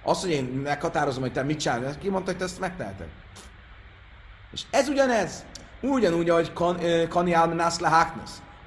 Az, 0.04 0.22
hogy 0.22 0.30
én 0.30 0.44
meghatározom, 0.44 1.22
hogy 1.22 1.32
te 1.32 1.44
mit 1.44 1.60
csinálsz, 1.60 1.96
ki 2.00 2.10
mondta, 2.10 2.30
hogy 2.30 2.40
te 2.40 2.46
ezt 2.46 2.60
megteheted. 2.60 3.08
És 4.52 4.62
ez 4.70 4.88
ugyanez. 4.88 5.46
Ugyanúgy, 5.82 6.30
ahogy 6.30 6.54
kan, 6.54 6.80
Kani 7.10 7.34
Almenász. 7.34 7.80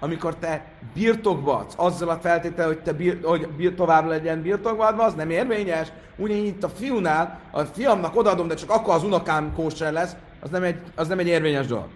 Amikor 0.03 0.37
te 0.37 0.65
birtokba 0.95 1.57
adsz, 1.57 1.75
azzal 1.77 2.09
a 2.09 2.19
feltétel, 2.19 2.67
hogy 2.67 2.83
te 2.83 2.93
bir, 2.93 3.21
hogy 3.23 3.49
bir, 3.49 3.75
tovább 3.75 4.07
legyen 4.07 4.43
birtokba 4.43 4.87
adva, 4.87 5.05
az 5.05 5.15
nem 5.15 5.31
érvényes. 5.31 5.93
Ugyanígy 6.17 6.47
itt 6.47 6.65
a 6.65 6.69
fiúnál, 6.69 7.41
a 7.51 7.63
fiamnak 7.63 8.17
odaadom, 8.17 8.49
de 8.49 8.55
csak 8.55 8.71
akkor 8.71 8.95
az 8.95 9.05
unokám 9.05 9.53
kóser 9.55 9.93
lesz, 9.93 10.17
az 10.41 10.51
nem 10.51 10.63
egy, 10.63 10.81
az 10.95 11.09
nem 11.09 11.19
egy 11.19 11.27
érvényes 11.27 11.67
dolog. 11.67 11.89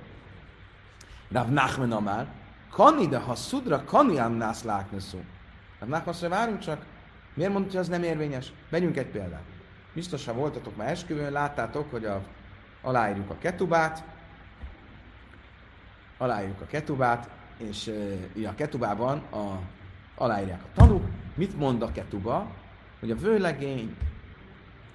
Rav 1.33 1.49
Nachman 1.49 1.93
Amár, 1.93 2.27
Kani, 2.71 3.07
de 3.07 3.19
ha 3.19 3.35
szudra 3.35 3.85
Kani 3.85 4.19
Amnász 4.19 4.63
lákneszó. 4.63 5.19
Rav 5.79 5.89
Nachman 5.89 6.15
azt 6.15 6.29
várjunk 6.29 6.61
csak, 6.61 6.83
miért 7.35 7.53
mondta, 7.53 7.71
hogy 7.71 7.81
az 7.81 7.89
nem 7.89 8.03
érvényes? 8.03 8.53
Vegyünk 8.71 8.97
egy 8.97 9.07
példát. 9.07 9.43
Biztos, 9.93 10.25
ha 10.25 10.33
voltatok 10.33 10.77
már 10.77 10.91
esküvőn, 10.91 11.33
láttátok, 11.33 11.91
hogy 11.91 12.05
a, 12.05 12.21
aláírjuk 12.83 13.31
a 13.31 13.37
ketubát, 13.39 14.05
aláírjuk 16.19 16.61
a 16.61 16.67
ketubát, 16.67 17.29
és 17.69 17.87
uh, 18.37 18.49
a 18.49 18.55
ketubában 18.55 19.19
a, 19.19 19.59
aláírják 20.15 20.63
a 20.63 20.69
tanúk. 20.75 21.05
Mit 21.35 21.57
mond 21.59 21.83
a 21.83 21.93
ketuba? 21.93 22.51
Hogy 23.01 23.11
a 23.11 23.17
vőlegény 23.17 23.97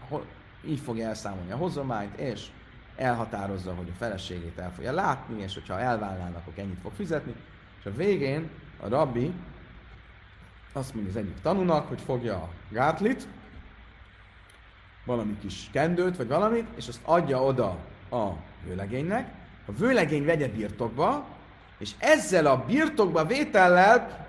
ho, 0.10 0.21
így 0.65 0.79
fogja 0.79 1.08
elszámolni 1.08 1.51
a 1.51 1.58
hozományt, 1.58 2.17
és 2.17 2.47
elhatározza, 2.95 3.73
hogy 3.73 3.89
a 3.89 3.97
feleségét 3.97 4.58
el 4.58 4.73
fogja 4.73 4.91
látni, 4.91 5.41
és 5.41 5.53
hogyha 5.53 5.79
elválnának, 5.79 6.47
akkor 6.47 6.63
ennyit 6.63 6.79
fog 6.82 6.91
fizetni. 6.91 7.36
És 7.79 7.86
a 7.86 7.95
végén 7.95 8.49
a 8.79 8.88
rabbi 8.88 9.34
azt 10.73 10.93
mondja 10.93 11.12
az 11.12 11.17
egyik 11.17 11.41
tanúnak, 11.41 11.88
hogy 11.88 12.01
fogja 12.01 12.36
a 12.36 12.49
gátlit, 12.69 13.27
valami 15.05 15.38
kis 15.41 15.69
kendőt, 15.71 16.17
vagy 16.17 16.27
valamit, 16.27 16.67
és 16.75 16.88
azt 16.88 17.01
adja 17.03 17.43
oda 17.43 17.77
a 18.12 18.29
vőlegénynek, 18.65 19.34
a 19.65 19.71
vőlegény 19.71 20.25
vegye 20.25 20.47
birtokba, 20.47 21.25
és 21.79 21.91
ezzel 21.97 22.45
a 22.45 22.63
birtokba 22.67 23.25
vétellel 23.25 24.27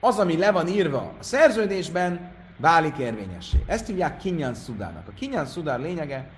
az, 0.00 0.18
ami 0.18 0.36
le 0.36 0.50
van 0.50 0.68
írva 0.68 0.98
a 0.98 1.22
szerződésben, 1.22 2.30
válik 2.56 2.96
érvényessé. 2.98 3.62
Ezt 3.66 3.86
hívják 3.86 4.16
kinyan 4.16 4.54
szudának. 4.54 5.08
A 5.08 5.12
kinyan 5.14 5.46
szudár 5.46 5.80
lényege, 5.80 6.30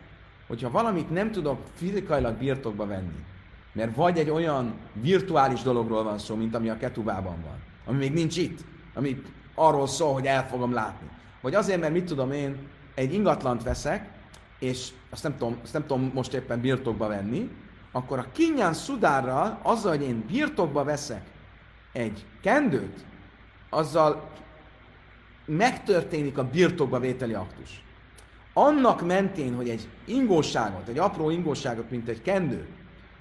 hogyha 0.47 0.71
valamit 0.71 1.11
nem 1.11 1.31
tudok 1.31 1.59
fizikailag 1.75 2.35
birtokba 2.35 2.87
venni, 2.87 3.25
mert 3.73 3.95
vagy 3.95 4.19
egy 4.19 4.31
olyan 4.31 4.75
virtuális 4.93 5.63
dologról 5.63 6.03
van 6.03 6.19
szó, 6.19 6.35
mint 6.35 6.55
ami 6.55 6.69
a 6.69 6.77
ketubában 6.77 7.37
van, 7.43 7.59
ami 7.87 7.99
még 7.99 8.13
nincs 8.13 8.37
itt, 8.37 8.59
ami 8.95 9.23
arról 9.55 9.87
szól, 9.87 10.13
hogy 10.13 10.27
el 10.27 10.47
fogom 10.47 10.73
látni. 10.73 11.09
Vagy 11.41 11.55
azért, 11.55 11.81
mert 11.81 11.93
mit 11.93 12.05
tudom 12.05 12.33
én, 12.33 12.57
egy 12.95 13.15
ingatlant 13.15 13.63
veszek, 13.63 14.09
és 14.59 14.89
azt 15.11 15.23
nem 15.23 15.37
tudom, 15.37 15.59
azt 15.63 15.73
nem 15.73 15.87
tudom 15.87 16.11
most 16.15 16.33
éppen 16.33 16.61
birtokba 16.61 17.09
venni, 17.09 17.51
akkor 17.93 18.19
a 18.19 18.27
kinyán 18.33 18.73
szudárral, 18.73 19.59
azzal, 19.63 19.97
hogy 19.97 20.03
én 20.03 20.25
birtokba 20.27 20.85
veszek 20.85 21.23
egy 21.93 22.25
kendőt, 22.43 23.05
azzal 23.71 24.29
megtörténik 25.45 26.39
a 26.39 26.45
birtokba 26.45 26.99
vételi 26.99 27.35
aktus 27.35 27.83
annak 28.53 29.07
mentén, 29.07 29.55
hogy 29.55 29.69
egy 29.69 29.89
ingóságot, 30.05 30.89
egy 30.89 30.99
apró 30.99 31.31
ingóságot, 31.31 31.91
mint 31.91 32.09
egy 32.09 32.23
kendő, 32.23 32.67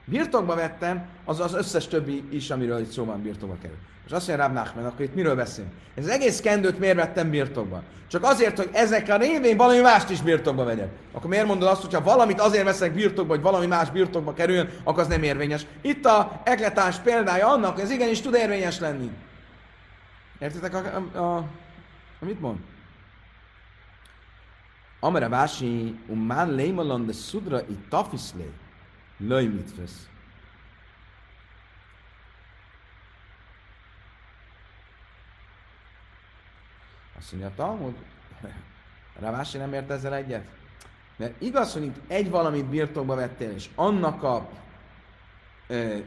birtokba 0.06 0.56
vettem, 0.56 1.08
az 1.26 1.40
az 1.40 1.54
összes 1.54 1.88
többi 1.88 2.24
is, 2.30 2.50
amiről 2.50 2.80
itt 2.80 2.92
szó 2.92 3.06
van, 3.06 3.22
birtokba 3.22 3.58
kerül. 3.62 3.78
És 4.10 4.16
azt 4.16 4.28
mondja 4.28 4.46
Ráb 4.46 4.56
Nachman, 4.56 4.86
akkor 4.86 5.02
itt 5.02 5.16
miről 5.16 5.36
beszélünk? 5.36 5.74
Ez 5.96 6.04
az 6.04 6.10
egész 6.10 6.40
kendőt 6.40 6.80
miért 6.80 6.96
vettem 6.96 7.30
birtokba? 7.30 7.84
Csak 8.08 8.24
azért, 8.24 8.58
hogy 8.58 8.70
ezek 8.72 9.10
a 9.10 9.18
révén 9.18 9.58
valami 9.58 9.80
mást 9.80 10.10
is 10.10 10.22
birtokba 10.22 10.64
vegyek. 10.64 10.90
Akkor 11.12 11.30
miért 11.30 11.46
mondod 11.46 11.68
azt, 11.68 11.82
hogyha 11.82 12.02
valamit 12.02 12.40
azért 12.40 12.64
veszek 12.64 12.94
birtokba, 12.94 13.34
hogy 13.34 13.42
valami 13.42 13.66
más 13.66 13.90
birtokba 13.90 14.34
kerüljön, 14.34 14.70
akkor 14.84 15.02
az 15.02 15.08
nem 15.08 15.24
érvényes. 15.24 15.66
Itt 15.82 16.06
a 16.06 16.42
ekletás 16.44 16.98
példája 16.98 17.48
annak, 17.48 17.74
hogy 17.74 17.84
ez 17.84 17.92
igenis 17.92 18.22
tud 18.22 18.34
érvényes 18.34 18.80
lenni. 18.80 19.12
Értitek 20.40 20.74
a, 20.74 21.08
a, 21.14 21.18
a, 21.18 21.36
a 22.20 22.26
mit 22.26 22.40
mond? 22.40 22.58
Amara 25.00 25.30
Vási, 25.30 26.00
um 26.08 26.20
man 26.20 26.56
leimalon 26.56 27.06
de 27.06 27.14
szudra 27.14 27.62
i 27.62 27.78
tafiszlé, 27.90 28.50
löj 29.18 29.46
mitvesz. 29.46 30.08
Azt 37.20 37.32
mondja, 37.32 37.50
a 37.50 37.54
Talmud, 37.56 37.96
Ravási 39.22 39.58
nem 39.58 39.74
ért 39.74 39.90
ezzel 39.90 40.16
egyet? 40.16 40.44
Mert 41.18 41.42
igaz, 41.42 41.74
hogy 41.74 41.84
itt 41.84 41.98
egy 42.08 42.30
valamit 42.30 42.66
birtokba 42.66 43.16
vettél, 43.16 43.52
és 43.52 43.70
annak 43.76 44.24
a 44.24 44.50
ö, 45.68 45.98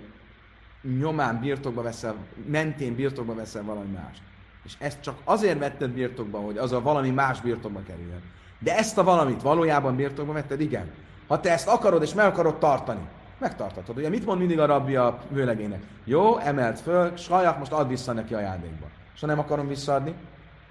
nyomán 0.98 1.40
birtokba 1.40 1.82
veszel, 1.82 2.14
mentén 2.46 2.94
birtokba 2.94 3.34
veszel 3.34 3.62
valami 3.62 3.90
mást. 3.90 4.20
És 4.64 4.74
ezt 4.78 5.00
csak 5.00 5.18
azért 5.24 5.58
vetted 5.58 5.90
birtokba, 5.90 6.38
hogy 6.38 6.58
az 6.58 6.72
a 6.72 6.80
valami 6.80 7.10
más 7.10 7.40
birtokba 7.40 7.82
kerüljön. 7.86 8.22
De 8.58 8.76
ezt 8.76 8.98
a 8.98 9.04
valamit 9.04 9.42
valójában 9.42 9.96
birtokba 9.96 10.32
vetted? 10.32 10.60
Igen. 10.60 10.90
Ha 11.26 11.40
te 11.40 11.50
ezt 11.50 11.68
akarod 11.68 12.02
és 12.02 12.14
meg 12.14 12.26
akarod 12.26 12.58
tartani, 12.58 13.08
megtartatod. 13.38 13.96
Ugye 13.96 14.08
mit 14.08 14.24
mond 14.24 14.38
mindig 14.38 14.58
a 14.58 14.66
rabbi 14.66 14.96
a 14.96 15.18
vőlegének? 15.28 15.82
Jó, 16.04 16.38
emelt 16.38 16.80
föl, 16.80 17.16
sajak, 17.16 17.58
most 17.58 17.72
add 17.72 17.88
vissza 17.88 18.12
neki 18.12 18.34
ajándékba. 18.34 18.86
És 19.14 19.20
ha 19.20 19.26
nem 19.26 19.38
akarom 19.38 19.68
visszaadni, 19.68 20.14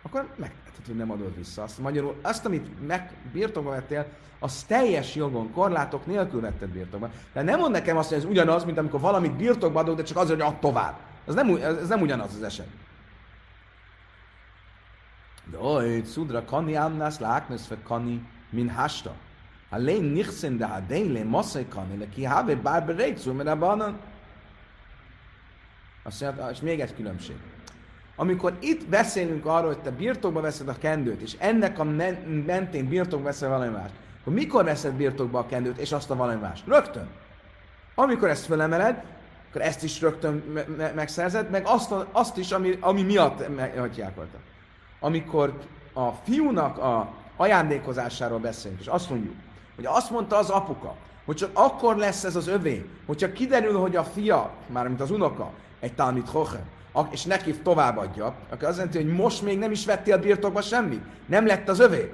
akkor 0.02 0.34
meg, 0.36 0.52
tehát, 0.64 0.86
hogy 0.86 0.96
nem 0.96 1.12
adod 1.12 1.38
vissza. 1.38 1.64
Azt 1.64 1.80
magyarul, 1.80 2.16
azt, 2.22 2.46
amit 2.46 2.88
meg 2.88 3.12
birtokba 3.32 3.70
vettél, 3.70 4.06
az 4.40 4.64
teljes 4.64 5.16
jogon, 5.16 5.52
korlátok 5.52 6.06
nélkül 6.06 6.42
vetted 6.42 6.70
birtokba. 6.70 7.10
De 7.34 7.42
nem 7.42 7.60
mond 7.60 7.72
nekem 7.72 7.98
azt, 7.98 8.10
hogy 8.10 8.18
ez 8.18 8.26
ugyanaz, 8.26 8.64
mint 8.64 8.78
amikor 8.78 9.00
valamit 9.00 9.36
birtokba 9.36 9.80
adod, 9.80 9.98
de 9.98 10.04
csak 10.04 10.18
azért, 10.18 10.42
hogy 10.42 10.54
add 10.54 10.60
tovább. 10.60 11.00
Ez 11.28 11.34
nem, 11.34 11.56
ez 11.56 11.88
nem 11.88 12.02
ugyanaz 12.02 12.36
az 12.36 12.44
eset. 12.44 12.68
De 15.52 15.58
oj, 15.58 16.02
szudra 16.06 16.46
kani 16.46 16.76
annász 16.76 17.20
láknesz 17.20 17.66
fe 17.66 17.78
kani 17.84 18.28
min 18.50 18.70
hasta. 18.70 19.14
Ha 19.70 19.78
lén 19.78 20.04
nichsen 20.04 20.58
de 20.58 20.66
ha 20.66 20.80
déle 20.80 21.24
moszai 21.24 21.68
kani, 21.68 21.98
le 21.98 22.10
ki 22.10 22.24
habe 22.24 22.56
bár 22.56 22.86
berékszul, 22.86 23.34
mert 23.34 23.50
abban 23.50 24.00
azt 26.04 26.22
mondja, 26.22 26.50
és 26.50 26.60
még 26.60 26.80
egy 26.80 26.96
különbség. 26.96 27.36
Amikor 28.22 28.54
itt 28.60 28.88
beszélünk 28.88 29.46
arról, 29.46 29.68
hogy 29.68 29.82
te 29.82 29.92
birtokba 29.92 30.42
veszed 30.42 30.68
a 30.68 30.78
kendőt, 30.80 31.22
és 31.22 31.36
ennek 31.40 31.80
a 31.80 31.84
mentén 32.46 32.88
birtokba 32.88 33.26
veszel 33.26 33.50
valami 33.50 33.72
mást, 33.72 33.94
akkor 34.22 34.34
mikor 34.34 34.64
veszed 34.64 34.94
birtokba 34.94 35.40
a 35.40 35.46
kendőt, 35.46 35.78
és 35.78 35.92
azt 35.92 36.10
a 36.10 36.16
valami 36.16 36.40
mást? 36.42 36.68
Rögtön. 36.68 37.08
Amikor 37.96 38.30
ezt 38.30 38.46
fölemeled, 38.46 39.04
akkor 39.50 39.62
ezt 39.62 39.84
is 39.84 40.02
rögtön 40.02 40.44
me- 40.54 40.78
me- 40.78 40.96
megszerzed, 40.96 41.50
meg 41.50 41.66
azt, 41.66 41.92
a, 41.92 42.08
azt 42.12 42.38
is, 42.38 42.52
ami, 42.52 42.78
ami 42.80 43.02
miatt 43.02 43.56
me- 43.56 43.78
hagyják 43.78 44.16
voltak. 44.16 44.42
Amikor 45.00 45.54
a 45.94 46.10
fiúnak 46.12 46.78
a 46.78 47.14
ajándékozásáról 47.38 48.40
beszélünk, 48.40 48.80
és 48.80 48.88
azt 48.88 49.10
mondjuk, 49.10 49.34
hogy 49.76 49.86
azt 49.86 50.12
mondta 50.12 50.38
az 50.38 50.50
apuka, 50.50 50.96
hogy 51.26 51.36
csak 51.36 51.50
akkor 51.54 51.96
lesz 51.96 52.24
ez 52.24 52.36
az 52.36 52.48
övé, 52.48 52.90
hogyha 53.06 53.32
kiderül, 53.32 53.78
hogy 53.80 53.96
a 53.96 54.04
fia, 54.04 54.52
mármint 54.68 55.02
az 55.02 55.12
unoka, 55.12 55.52
egy 55.80 55.94
talmit 55.94 56.30
hocher, 56.30 56.64
és 57.12 57.24
neki 57.24 57.54
továbbadja, 57.54 58.26
akkor 58.26 58.68
az 58.68 58.76
jelenti, 58.76 58.98
hogy 58.98 59.14
most 59.14 59.42
még 59.42 59.58
nem 59.58 59.72
is 59.72 59.86
vettél 59.86 60.18
birtokba 60.18 60.62
semmit. 60.62 61.04
Nem 61.26 61.46
lett 61.46 61.70
az 61.70 61.80
övé. 61.80 62.14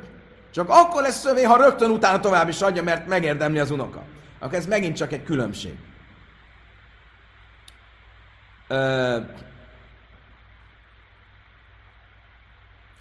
Csak 0.52 0.70
akkor 0.70 1.02
lesz 1.02 1.26
övé, 1.26 1.44
ha 1.44 1.58
rögtön 1.58 1.92
utána 1.92 2.20
tovább 2.20 2.48
is 2.48 2.62
adja, 2.62 2.84
mert 2.84 3.08
megérdemli 3.08 3.60
az 3.60 3.72
unoka. 3.72 4.04
Akkor 4.40 4.58
ez 4.58 4.66
megint 4.66 4.96
csak 4.96 5.12
egy 5.12 5.24
különbség. 5.24 5.78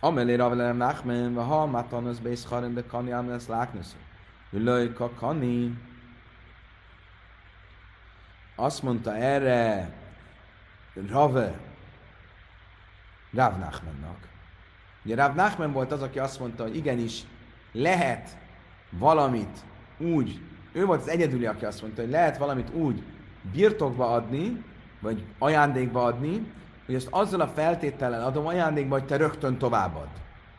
Amelé 0.01 0.35
Ravelem 0.35 0.77
Nachmen, 0.77 1.35
ha 1.35 1.67
Matanos 1.67 2.19
Beis 2.19 2.47
Harim 2.47 2.75
de 2.75 2.83
Kani 2.83 3.13
Amnes 3.13 3.47
Láknusz. 3.47 3.97
Ülöj 4.51 4.93
Kani. 5.19 5.79
Azt 8.57 8.83
mondta 8.83 9.17
erre 9.17 9.93
Rave 11.11 11.59
Rav 13.33 13.59
Nachmannak. 13.59 14.29
Ugye 15.05 15.15
Rav 15.15 15.35
Nachman 15.35 15.73
volt 15.73 15.93
az, 15.93 16.03
aki 16.03 16.19
azt 16.19 16.41
mondta, 16.41 16.63
hogy 16.63 16.77
igenis 16.77 17.23
lehet 17.73 18.37
valamit 18.91 19.65
úgy, 19.99 20.41
ő 20.73 20.85
volt 20.85 21.01
az 21.01 21.09
egyedüli, 21.09 21.47
aki 21.47 21.65
azt 21.65 21.83
mondta, 21.83 22.01
hogy 22.01 22.11
lehet 22.11 22.39
valamit 22.39 22.75
úgy 22.75 23.03
birtokba 23.53 24.11
adni, 24.11 24.65
vagy 25.01 25.25
ajándékba 25.39 26.05
adni, 26.05 26.53
hogy 26.87 26.95
ezt 26.95 27.09
azzal 27.11 27.41
a 27.41 27.49
feltétellel 27.49 28.25
adom 28.25 28.47
ajándékba, 28.47 28.99
hogy 28.99 29.07
te 29.07 29.17
rögtön 29.17 29.59
továbbad. 29.59 30.09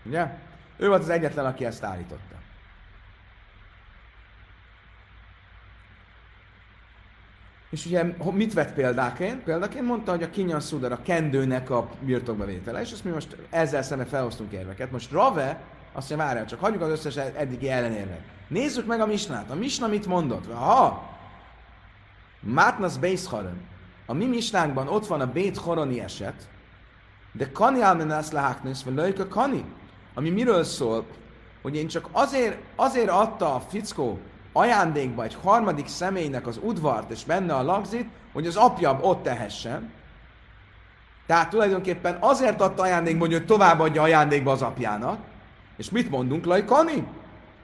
Ugye? 0.06 0.38
Ő 0.78 0.88
volt 0.88 1.02
az 1.02 1.10
egyetlen, 1.10 1.46
aki 1.46 1.66
ezt 1.66 1.84
állította. 1.84 2.37
És 7.70 7.86
ugye 7.86 8.04
mit 8.32 8.54
vett 8.54 8.74
példáként? 8.74 9.44
Példaként 9.44 9.86
mondta, 9.86 10.12
hogy 10.12 10.24
a 10.24 10.30
kinyan 10.30 10.60
szudar, 10.60 10.92
a 10.92 11.02
kendőnek 11.02 11.70
a 11.70 11.90
birtokbevétele, 12.00 12.82
és 12.82 12.92
ezt 12.92 13.04
mi 13.04 13.12
most 13.12 13.36
ezzel 13.50 13.84
szemben 13.84 14.08
felhoztunk 14.08 14.52
érveket. 14.52 14.92
Most 14.92 15.12
Rave, 15.12 15.62
azt 15.94 16.10
mondja, 16.10 16.28
várjál, 16.28 16.46
csak 16.46 16.60
hagyjuk 16.60 16.82
az 16.82 16.90
összes 16.90 17.16
eddigi 17.16 17.70
ellenérvet. 17.70 18.22
Nézzük 18.48 18.86
meg 18.86 19.00
a 19.00 19.06
misnát. 19.06 19.52
A 19.52 19.56
misna 19.56 19.88
mit 19.88 20.06
mondott? 20.06 20.54
Ha 20.54 21.10
Mátnasz 22.40 22.98
Beischaren, 22.98 23.62
a 24.06 24.14
mi 24.14 24.26
misnánkban 24.26 24.88
ott 24.88 25.08
van 25.08 25.22
a 25.22 25.32
Bét 25.32 25.58
Horoni 25.58 26.00
eset, 26.00 26.48
de 27.32 27.52
Kani 27.52 27.82
Almenász 27.82 28.32
Leháknész, 28.32 28.82
vagy 28.82 28.94
Lőjka 28.94 29.28
Kani, 29.28 29.66
ami 30.14 30.30
miről 30.30 30.64
szól, 30.64 31.06
hogy 31.62 31.76
én 31.76 31.88
csak 31.88 32.10
azért, 32.12 32.58
azért 32.76 33.10
adta 33.10 33.56
a 33.56 33.60
fickó 33.60 34.20
ajándékba 34.54 35.24
egy 35.24 35.38
harmadik 35.44 35.88
személynek 35.88 36.48
az 36.48 36.60
udvart 36.62 37.12
és 37.12 37.24
benne 37.24 37.56
a 37.56 37.64
lagzit, 37.64 38.10
hogy 38.34 38.48
az 38.48 38.56
apja 38.56 39.00
ott 39.02 39.24
tehessen. 39.24 39.92
Tehát 41.26 41.50
tulajdonképpen 41.50 42.18
azért 42.20 42.62
adta 42.62 42.82
ajándékba, 42.82 43.26
hogy 43.26 43.34
ő 43.34 43.46
továbbadja 43.46 44.02
ajándékba 44.02 44.52
az 44.52 44.62
apjának. 44.62 45.20
És 45.78 45.90
mit 45.90 46.10
mondunk, 46.10 46.46
Lajkani? 46.46 47.08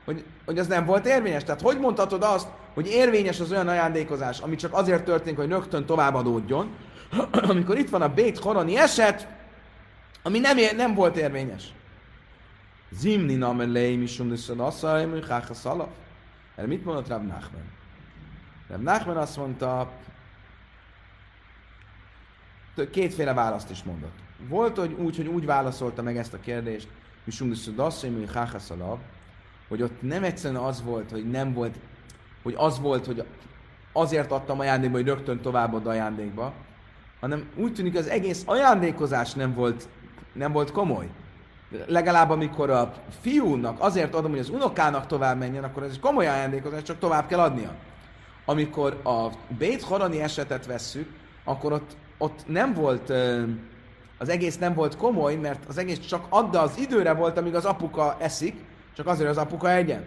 Hogy, 0.05 0.25
hogy 0.45 0.57
ez 0.57 0.67
nem 0.67 0.85
volt 0.85 1.05
érvényes. 1.05 1.43
Tehát 1.43 1.61
hogy 1.61 1.79
mondhatod 1.79 2.23
azt, 2.23 2.47
hogy 2.73 2.87
érvényes 2.87 3.39
az 3.39 3.51
olyan 3.51 3.67
ajándékozás, 3.67 4.39
ami 4.39 4.55
csak 4.55 4.73
azért 4.73 5.03
történik, 5.03 5.39
hogy 5.39 5.49
rögtön 5.49 5.85
továbbadódjon, 5.85 6.69
amikor 7.49 7.77
itt 7.77 7.89
van 7.89 8.01
a 8.01 8.13
Bét 8.13 8.37
Horoni 8.37 8.77
eset, 8.77 9.27
ami 10.23 10.39
nem, 10.39 10.57
nem 10.75 10.93
volt 10.93 11.17
érvényes. 11.17 11.73
Zimni 12.91 13.35
namelei 13.35 13.95
misum 13.95 14.27
niszad 14.27 14.59
asszai, 14.59 15.05
hogy. 15.05 15.87
Erre 16.55 16.67
mit 16.67 16.85
mondott 16.85 17.07
Rav 17.07 17.21
Nachman? 17.21 17.71
Rav 18.67 18.81
Nachman 18.81 19.17
azt 19.17 19.37
mondta, 19.37 19.91
kétféle 22.91 23.33
választ 23.33 23.69
is 23.69 23.83
mondott. 23.83 24.17
Volt 24.47 24.77
hogy 24.77 24.93
úgy, 24.93 25.15
hogy 25.15 25.27
úgy 25.27 25.45
válaszolta 25.45 26.01
meg 26.01 26.17
ezt 26.17 26.33
a 26.33 26.39
kérdést, 26.39 26.87
hogy 27.23 27.33
hogy 29.67 29.81
ott 29.81 30.01
nem 30.01 30.23
egyszerűen 30.23 30.61
az 30.61 30.83
volt, 30.83 31.11
hogy 31.11 31.29
nem 31.29 31.53
volt, 31.53 31.75
hogy 32.43 32.53
az 32.57 32.79
volt, 32.79 33.05
hogy 33.05 33.25
azért 33.91 34.31
adtam 34.31 34.59
ajándékba, 34.59 34.97
hogy 34.97 35.05
rögtön 35.05 35.41
továbbad 35.41 35.87
ajándékba, 35.87 36.53
hanem 37.19 37.49
úgy 37.55 37.73
tűnik, 37.73 37.95
az 37.95 38.07
egész 38.07 38.43
ajándékozás 38.45 39.33
nem 39.33 39.53
volt, 39.53 39.87
nem 40.33 40.51
volt 40.51 40.71
komoly 40.71 41.09
legalább 41.85 42.29
amikor 42.29 42.69
a 42.69 42.93
fiúnak 43.21 43.79
azért 43.79 44.15
adom, 44.15 44.31
hogy 44.31 44.39
az 44.39 44.49
unokának 44.49 45.07
tovább 45.07 45.37
menjen, 45.37 45.63
akkor 45.63 45.83
ez 45.83 45.91
egy 45.91 45.99
komoly 45.99 46.27
ajándékozás, 46.27 46.81
csak 46.81 46.99
tovább 46.99 47.27
kell 47.27 47.39
adnia. 47.39 47.75
Amikor 48.45 48.99
a 49.03 49.27
Bét 49.57 49.81
Horani 49.81 50.21
esetet 50.21 50.65
vesszük, 50.65 51.09
akkor 51.43 51.71
ott, 51.71 51.95
ott 52.17 52.47
nem 52.47 52.73
volt, 52.73 53.09
az 54.17 54.29
egész 54.29 54.57
nem 54.57 54.73
volt 54.73 54.97
komoly, 54.97 55.35
mert 55.35 55.65
az 55.67 55.77
egész 55.77 55.99
csak 55.99 56.25
adda 56.29 56.61
az 56.61 56.77
időre 56.77 57.13
volt, 57.13 57.37
amíg 57.37 57.55
az 57.55 57.65
apuka 57.65 58.15
eszik, 58.19 58.55
csak 58.95 59.07
azért 59.07 59.29
az 59.29 59.37
apuka 59.37 59.71
egyen. 59.71 60.05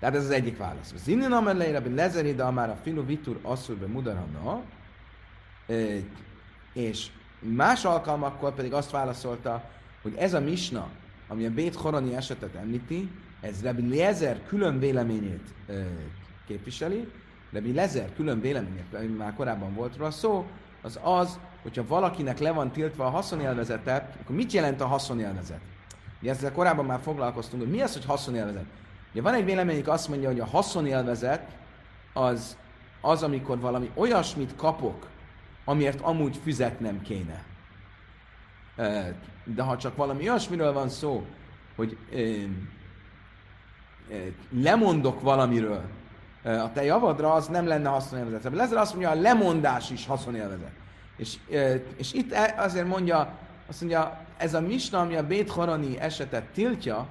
Tehát 0.00 0.14
ez 0.14 0.24
az 0.24 0.30
egyik 0.30 0.58
válasz. 0.58 0.92
Az 0.94 1.08
innen 1.08 1.32
amelleire, 1.32 1.80
hogy 1.80 1.94
lezeri, 1.94 2.34
de 2.34 2.50
már 2.50 2.70
a 2.70 2.76
filu 2.82 3.06
vitur 3.06 3.38
asszul 3.42 3.76
be 3.76 3.86
mudarana, 3.86 4.60
és 6.72 7.06
más 7.38 7.84
alkalmakkor 7.84 8.54
pedig 8.54 8.72
azt 8.72 8.90
válaszolta, 8.90 9.62
hogy 10.02 10.14
ez 10.16 10.34
a 10.34 10.40
misna, 10.40 10.88
ami 11.28 11.46
a 11.46 11.50
Bét 11.50 11.74
Horani 11.74 12.14
esetet 12.14 12.54
említi, 12.54 13.10
ez 13.40 13.62
Rabbi 13.62 13.96
Lezer 13.96 14.40
külön 14.46 14.78
véleményét 14.78 15.54
ö, 15.66 15.80
képviseli. 16.46 17.08
Rabbi 17.52 17.72
Lezer 17.72 18.14
külön 18.14 18.40
véleményét, 18.40 18.94
ami 18.94 19.06
már 19.06 19.34
korábban 19.34 19.74
volt 19.74 19.96
róla 19.96 20.10
szó, 20.10 20.46
az 20.82 20.98
az, 21.02 21.38
hogyha 21.62 21.86
valakinek 21.86 22.38
le 22.38 22.52
van 22.52 22.72
tiltva 22.72 23.04
a 23.06 23.10
haszonélvezete, 23.10 24.16
akkor 24.20 24.36
mit 24.36 24.52
jelent 24.52 24.80
a 24.80 24.86
haszonélvezet? 24.86 25.60
Ugye 26.20 26.30
ezzel 26.30 26.52
korábban 26.52 26.84
már 26.84 27.00
foglalkoztunk, 27.00 27.62
hogy 27.62 27.70
mi 27.70 27.80
az, 27.80 27.92
hogy 27.92 28.04
haszonélvezet? 28.04 28.64
Ugye 29.12 29.22
van 29.22 29.34
egy 29.34 29.44
vélemény, 29.44 29.80
aki 29.80 29.88
azt 29.88 30.08
mondja, 30.08 30.28
hogy 30.28 30.40
a 30.40 30.46
haszonélvezet 30.46 31.56
az, 32.12 32.56
az, 33.00 33.22
amikor 33.22 33.60
valami 33.60 33.90
olyasmit 33.94 34.56
kapok, 34.56 35.08
amiért 35.64 36.00
amúgy 36.00 36.40
fizetnem 36.42 37.02
kéne 37.02 37.44
de 39.44 39.62
ha 39.62 39.76
csak 39.76 39.96
valami 39.96 40.22
olyasmiről 40.22 40.72
van 40.72 40.88
szó, 40.88 41.26
hogy 41.76 41.96
lemondok 44.50 45.20
valamiről 45.20 45.82
a 46.42 46.72
te 46.72 46.84
javadra, 46.84 47.32
az 47.32 47.46
nem 47.46 47.66
lenne 47.66 47.88
haszonélvezet. 47.88 48.58
Ezzel 48.58 48.78
azt 48.78 48.92
mondja, 48.92 49.10
a 49.10 49.14
lemondás 49.14 49.90
is 49.90 50.06
haszonélvezet. 50.06 50.72
És, 51.16 51.36
és 51.96 52.12
itt 52.12 52.32
e, 52.32 52.54
azért 52.56 52.86
mondja 52.86 53.38
Azt 53.68 53.80
mondja, 53.80 54.20
ez 54.36 54.54
a 54.54 54.60
misna, 54.60 55.00
ami 55.00 55.16
a 55.16 55.26
Bét 55.26 55.50
Horani 55.50 55.98
esetet 55.98 56.44
tiltja, 56.44 57.06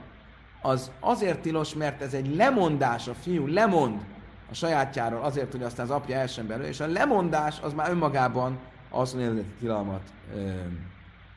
az 0.61 0.91
azért 0.99 1.39
tilos, 1.39 1.73
mert 1.73 2.01
ez 2.01 2.13
egy 2.13 2.35
lemondás, 2.35 3.07
a 3.07 3.13
fiú 3.13 3.47
lemond 3.47 4.01
a 4.49 4.53
sajátjáról 4.53 5.21
azért, 5.21 5.51
hogy 5.51 5.63
aztán 5.63 5.85
az 5.85 5.91
apja 5.91 6.15
elsen 6.15 6.47
belőle, 6.47 6.67
és 6.67 6.79
a 6.79 6.87
lemondás 6.87 7.59
az 7.61 7.73
már 7.73 7.89
önmagában 7.89 8.59
az 8.89 9.13
hogy 9.13 9.45
tilalmat 9.59 10.01
ö, 10.35 10.51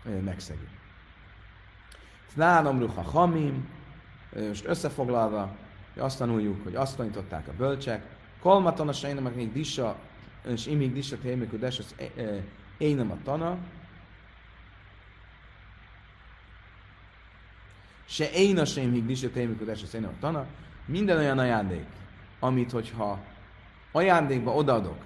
ö, 0.05 0.21
megszegi. 0.21 0.69
Nálam 2.35 2.79
ruha 2.79 3.03
hamim, 3.03 3.69
most 4.37 4.65
összefoglalva, 4.67 5.57
azt 5.97 6.19
tanuljuk, 6.19 6.63
hogy 6.63 6.75
azt 6.75 6.97
tanították 6.97 7.49
a 7.49 7.53
bölcsek, 7.57 8.07
kolmaton 8.41 8.89
a 8.89 8.93
sejnemek 8.93 9.35
még 9.35 9.53
disa, 9.53 9.97
és 10.47 10.67
imig 10.67 10.93
disa 10.93 11.19
témikú 11.19 11.59
des, 11.59 11.79
az 11.79 11.95
én 12.79 12.97
nem 12.97 13.11
a 13.11 13.17
tana, 13.25 13.59
se 18.05 18.31
én 18.31 18.59
a 18.59 18.65
sem 18.65 18.93
hig 18.93 19.07
disa 19.07 19.31
témikú 19.31 19.65
des, 19.65 19.83
az 19.83 19.95
én 19.95 20.01
nem 20.01 20.11
a 20.11 20.21
tana, 20.21 20.47
minden 20.87 21.19
olyan 21.19 21.39
ajándék, 21.39 21.87
amit 22.41 22.71
hogyha 22.71 23.19
ajándékba 23.93 24.55
odaadok, 24.55 25.03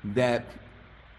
de 0.00 0.46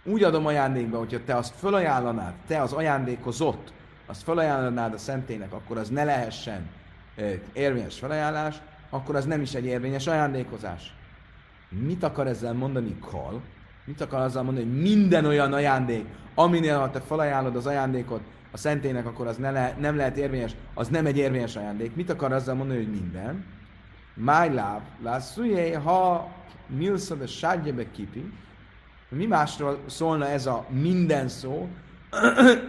úgy 0.06 0.24
adom 0.24 0.46
ajándékba, 0.46 0.98
hogyha 0.98 1.24
te 1.26 1.36
azt 1.36 1.56
fölajánlanád, 1.56 2.34
te 2.48 2.62
az 2.62 2.74
ajándékozott, 2.74 3.74
azt 4.06 4.24
felajánlanád 4.24 4.94
a 4.94 4.98
szentének, 4.98 5.54
akkor 5.54 5.78
az 5.78 5.90
ne 5.90 6.04
lehessen 6.04 6.70
érvényes 7.54 8.00
felajánlás, 8.00 8.62
akkor 8.90 9.16
az 9.16 9.26
nem 9.26 9.42
is 9.42 9.54
egy 9.54 9.66
érvényes 9.66 10.08
ajándékozás. 10.08 10.94
Mit 11.70 12.04
akar 12.04 12.28
ezzel 12.28 12.54
mondani 12.54 12.98
Kal? 13.00 13.42
Mit 13.86 14.02
akar 14.02 14.22
azzal 14.22 14.44
mondani, 14.44 14.66
hogy 14.66 14.82
minden 14.82 15.26
olyan 15.26 15.54
ajándék, 15.54 16.06
aminél 16.36 16.80
ha 16.80 16.90
te 16.90 17.00
felajánlod 17.00 17.56
az 17.56 17.66
ajándékot 17.66 18.22
a 18.52 18.58
szentének, 18.58 19.06
akkor 19.06 19.28
az 19.28 19.38
ne 19.38 19.52
le, 19.52 19.76
nem 19.80 19.96
lehet 19.96 20.18
érvényes, 20.18 20.56
az 20.74 20.88
nem 20.88 21.06
egy 21.06 21.18
érvényes 21.18 21.56
ajándék. 21.56 21.96
Mit 21.96 22.10
akar 22.10 22.32
azzal 22.32 22.56
mondani, 22.56 22.80
hogy 22.80 22.92
minden? 22.92 23.46
My 24.14 24.48
love, 24.48 24.82
lászujé, 25.04 25.72
ha 25.72 26.32
milszad 26.68 27.22
a 27.22 27.28
sádjebe 27.28 27.92
kipi, 27.92 28.34
mi 29.16 29.26
másról 29.26 29.80
szólna 29.86 30.28
ez 30.28 30.46
a 30.46 30.66
minden 30.70 31.28
szó, 31.28 31.68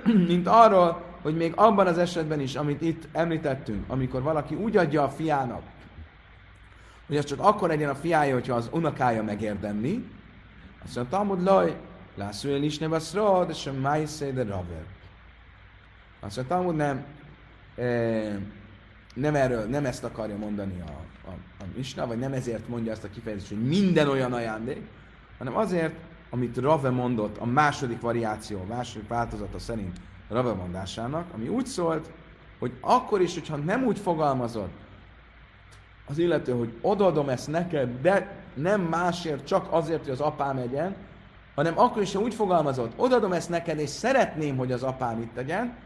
mint 0.28 0.46
arról, 0.46 1.02
hogy 1.22 1.36
még 1.36 1.52
abban 1.56 1.86
az 1.86 1.98
esetben 1.98 2.40
is, 2.40 2.54
amit 2.54 2.80
itt 2.80 3.08
említettünk, 3.12 3.84
amikor 3.88 4.22
valaki 4.22 4.54
úgy 4.54 4.76
adja 4.76 5.02
a 5.02 5.08
fiának, 5.08 5.62
hogy 7.06 7.16
ez 7.16 7.24
csak 7.24 7.40
akkor 7.40 7.68
legyen 7.68 7.90
a 7.90 7.94
fiája, 7.94 8.34
hogyha 8.34 8.54
az 8.54 8.68
unokája 8.72 9.22
megérdemli, 9.22 10.04
azt 10.84 10.96
mondja, 10.96 11.16
Talmud 11.16 11.42
laj, 11.42 11.76
lászul 12.14 12.50
is 12.50 12.78
nem 12.78 12.92
az 12.92 13.18
de 13.46 13.52
sem 13.52 13.74
májszé 13.74 14.30
de 14.30 14.42
raver. 14.42 14.84
Azt 16.20 16.36
mondja, 16.36 16.54
Talmud 16.56 16.76
nem, 16.76 17.04
e, 17.76 18.38
nem 19.14 19.34
erről, 19.34 19.64
nem 19.64 19.84
ezt 19.84 20.04
akarja 20.04 20.36
mondani 20.36 20.82
a, 20.86 20.90
a, 21.28 21.32
a 21.60 21.64
Misna, 21.76 22.06
vagy 22.06 22.18
nem 22.18 22.32
ezért 22.32 22.68
mondja 22.68 22.92
ezt 22.92 23.04
a 23.04 23.10
kifejezést, 23.10 23.48
hogy 23.48 23.66
minden 23.66 24.08
olyan 24.08 24.32
ajándék, 24.32 24.82
hanem 25.38 25.56
azért, 25.56 25.94
amit 26.34 26.56
Rave 26.56 26.90
mondott 26.90 27.36
a 27.38 27.46
második 27.46 28.00
variáció, 28.00 28.58
a 28.58 28.74
második 28.74 29.08
változata 29.08 29.58
szerint 29.58 29.96
Rave 30.28 30.52
mondásának, 30.52 31.26
ami 31.34 31.48
úgy 31.48 31.66
szólt, 31.66 32.10
hogy 32.58 32.72
akkor 32.80 33.20
is, 33.20 33.34
hogyha 33.34 33.56
nem 33.56 33.84
úgy 33.84 33.98
fogalmazod 33.98 34.68
az 36.06 36.18
illető, 36.18 36.52
hogy 36.52 36.72
odaadom 36.80 37.28
ezt 37.28 37.48
neked, 37.50 38.00
de 38.00 38.42
nem 38.54 38.80
másért, 38.80 39.46
csak 39.46 39.66
azért, 39.70 40.02
hogy 40.02 40.12
az 40.12 40.20
apám 40.20 40.56
egyen, 40.56 40.94
hanem 41.54 41.78
akkor 41.78 42.02
is, 42.02 42.14
ha 42.14 42.20
úgy 42.20 42.34
fogalmazott, 42.34 42.92
odaadom 42.96 43.32
ezt 43.32 43.48
neked, 43.48 43.78
és 43.78 43.90
szeretném, 43.90 44.56
hogy 44.56 44.72
az 44.72 44.82
apám 44.82 45.20
itt 45.20 45.34
tegyen, 45.34 45.76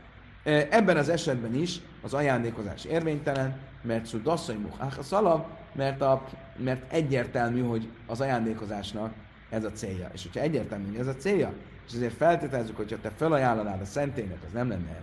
e, 0.45 0.67
ebben 0.71 0.97
az 0.97 1.09
esetben 1.09 1.55
is 1.55 1.81
az 2.03 2.15
ajándékozás 2.15 2.85
érvénytelen, 2.85 3.59
mert 3.83 4.07
szudasszony 4.07 4.59
muhach 4.61 4.99
a 4.99 5.03
szalab, 5.03 5.47
mert, 5.73 6.01
a, 6.01 6.25
mert 6.57 6.93
egyértelmű, 6.93 7.63
hogy 7.63 7.89
az 8.07 8.21
ajándékozásnak 8.21 9.13
ez 9.51 9.65
a 9.65 9.73
célja. 9.73 10.11
És 10.13 10.23
hogyha 10.23 10.41
egyértelmű, 10.41 10.87
hogy 10.87 10.97
ez 10.97 11.07
a 11.07 11.15
célja, 11.15 11.53
és 11.87 11.95
ezért 11.95 12.15
feltételezzük, 12.15 12.77
hogy 12.77 12.91
ha 12.91 12.99
te 13.01 13.11
felajánlanád 13.11 13.81
a 13.81 13.85
szentélynek, 13.85 14.39
az 14.47 14.53
nem 14.53 14.69
lenne 14.69 15.01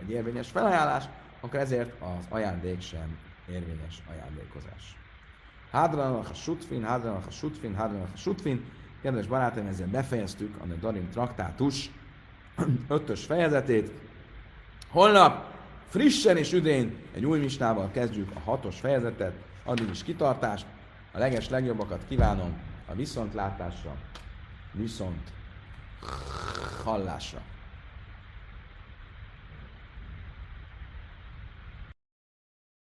egy 0.00 0.10
érvényes 0.10 0.48
felajánlás, 0.48 1.04
akkor 1.40 1.60
ezért 1.60 1.92
az 2.00 2.24
ajándék 2.28 2.80
sem 2.80 3.18
érvényes 3.48 4.02
ajándékozás. 4.10 4.96
Hádranak 5.70 6.28
a 6.30 6.34
sutfin, 6.34 6.84
hádranak 6.84 7.26
a 7.26 7.30
sutfin, 7.30 7.74
hádranak 7.74 8.08
a 8.14 8.16
sutfin. 8.16 8.64
Kedves 9.02 9.26
barátaim, 9.26 9.66
ezzel 9.66 9.86
befejeztük 9.86 10.56
a 10.60 10.64
Darim 10.80 11.08
traktátus 11.10 11.90
ötös 12.88 13.24
fejezetét. 13.24 13.90
Holnap 14.88 15.54
frissen 15.88 16.36
és 16.36 16.52
üdén 16.52 16.96
egy 17.14 17.24
új 17.24 17.38
misnával 17.38 17.90
kezdjük 17.90 18.30
a 18.34 18.40
hatos 18.40 18.80
fejezetet. 18.80 19.32
Addig 19.64 19.88
is 19.90 20.02
kitartást. 20.02 20.66
A 21.12 21.18
leges 21.18 21.48
legjobbakat 21.48 22.04
kívánom 22.08 22.56
a 22.88 22.94
viszontlátásra, 22.94 23.96
viszont 24.72 25.32
hallásra. 26.84 27.42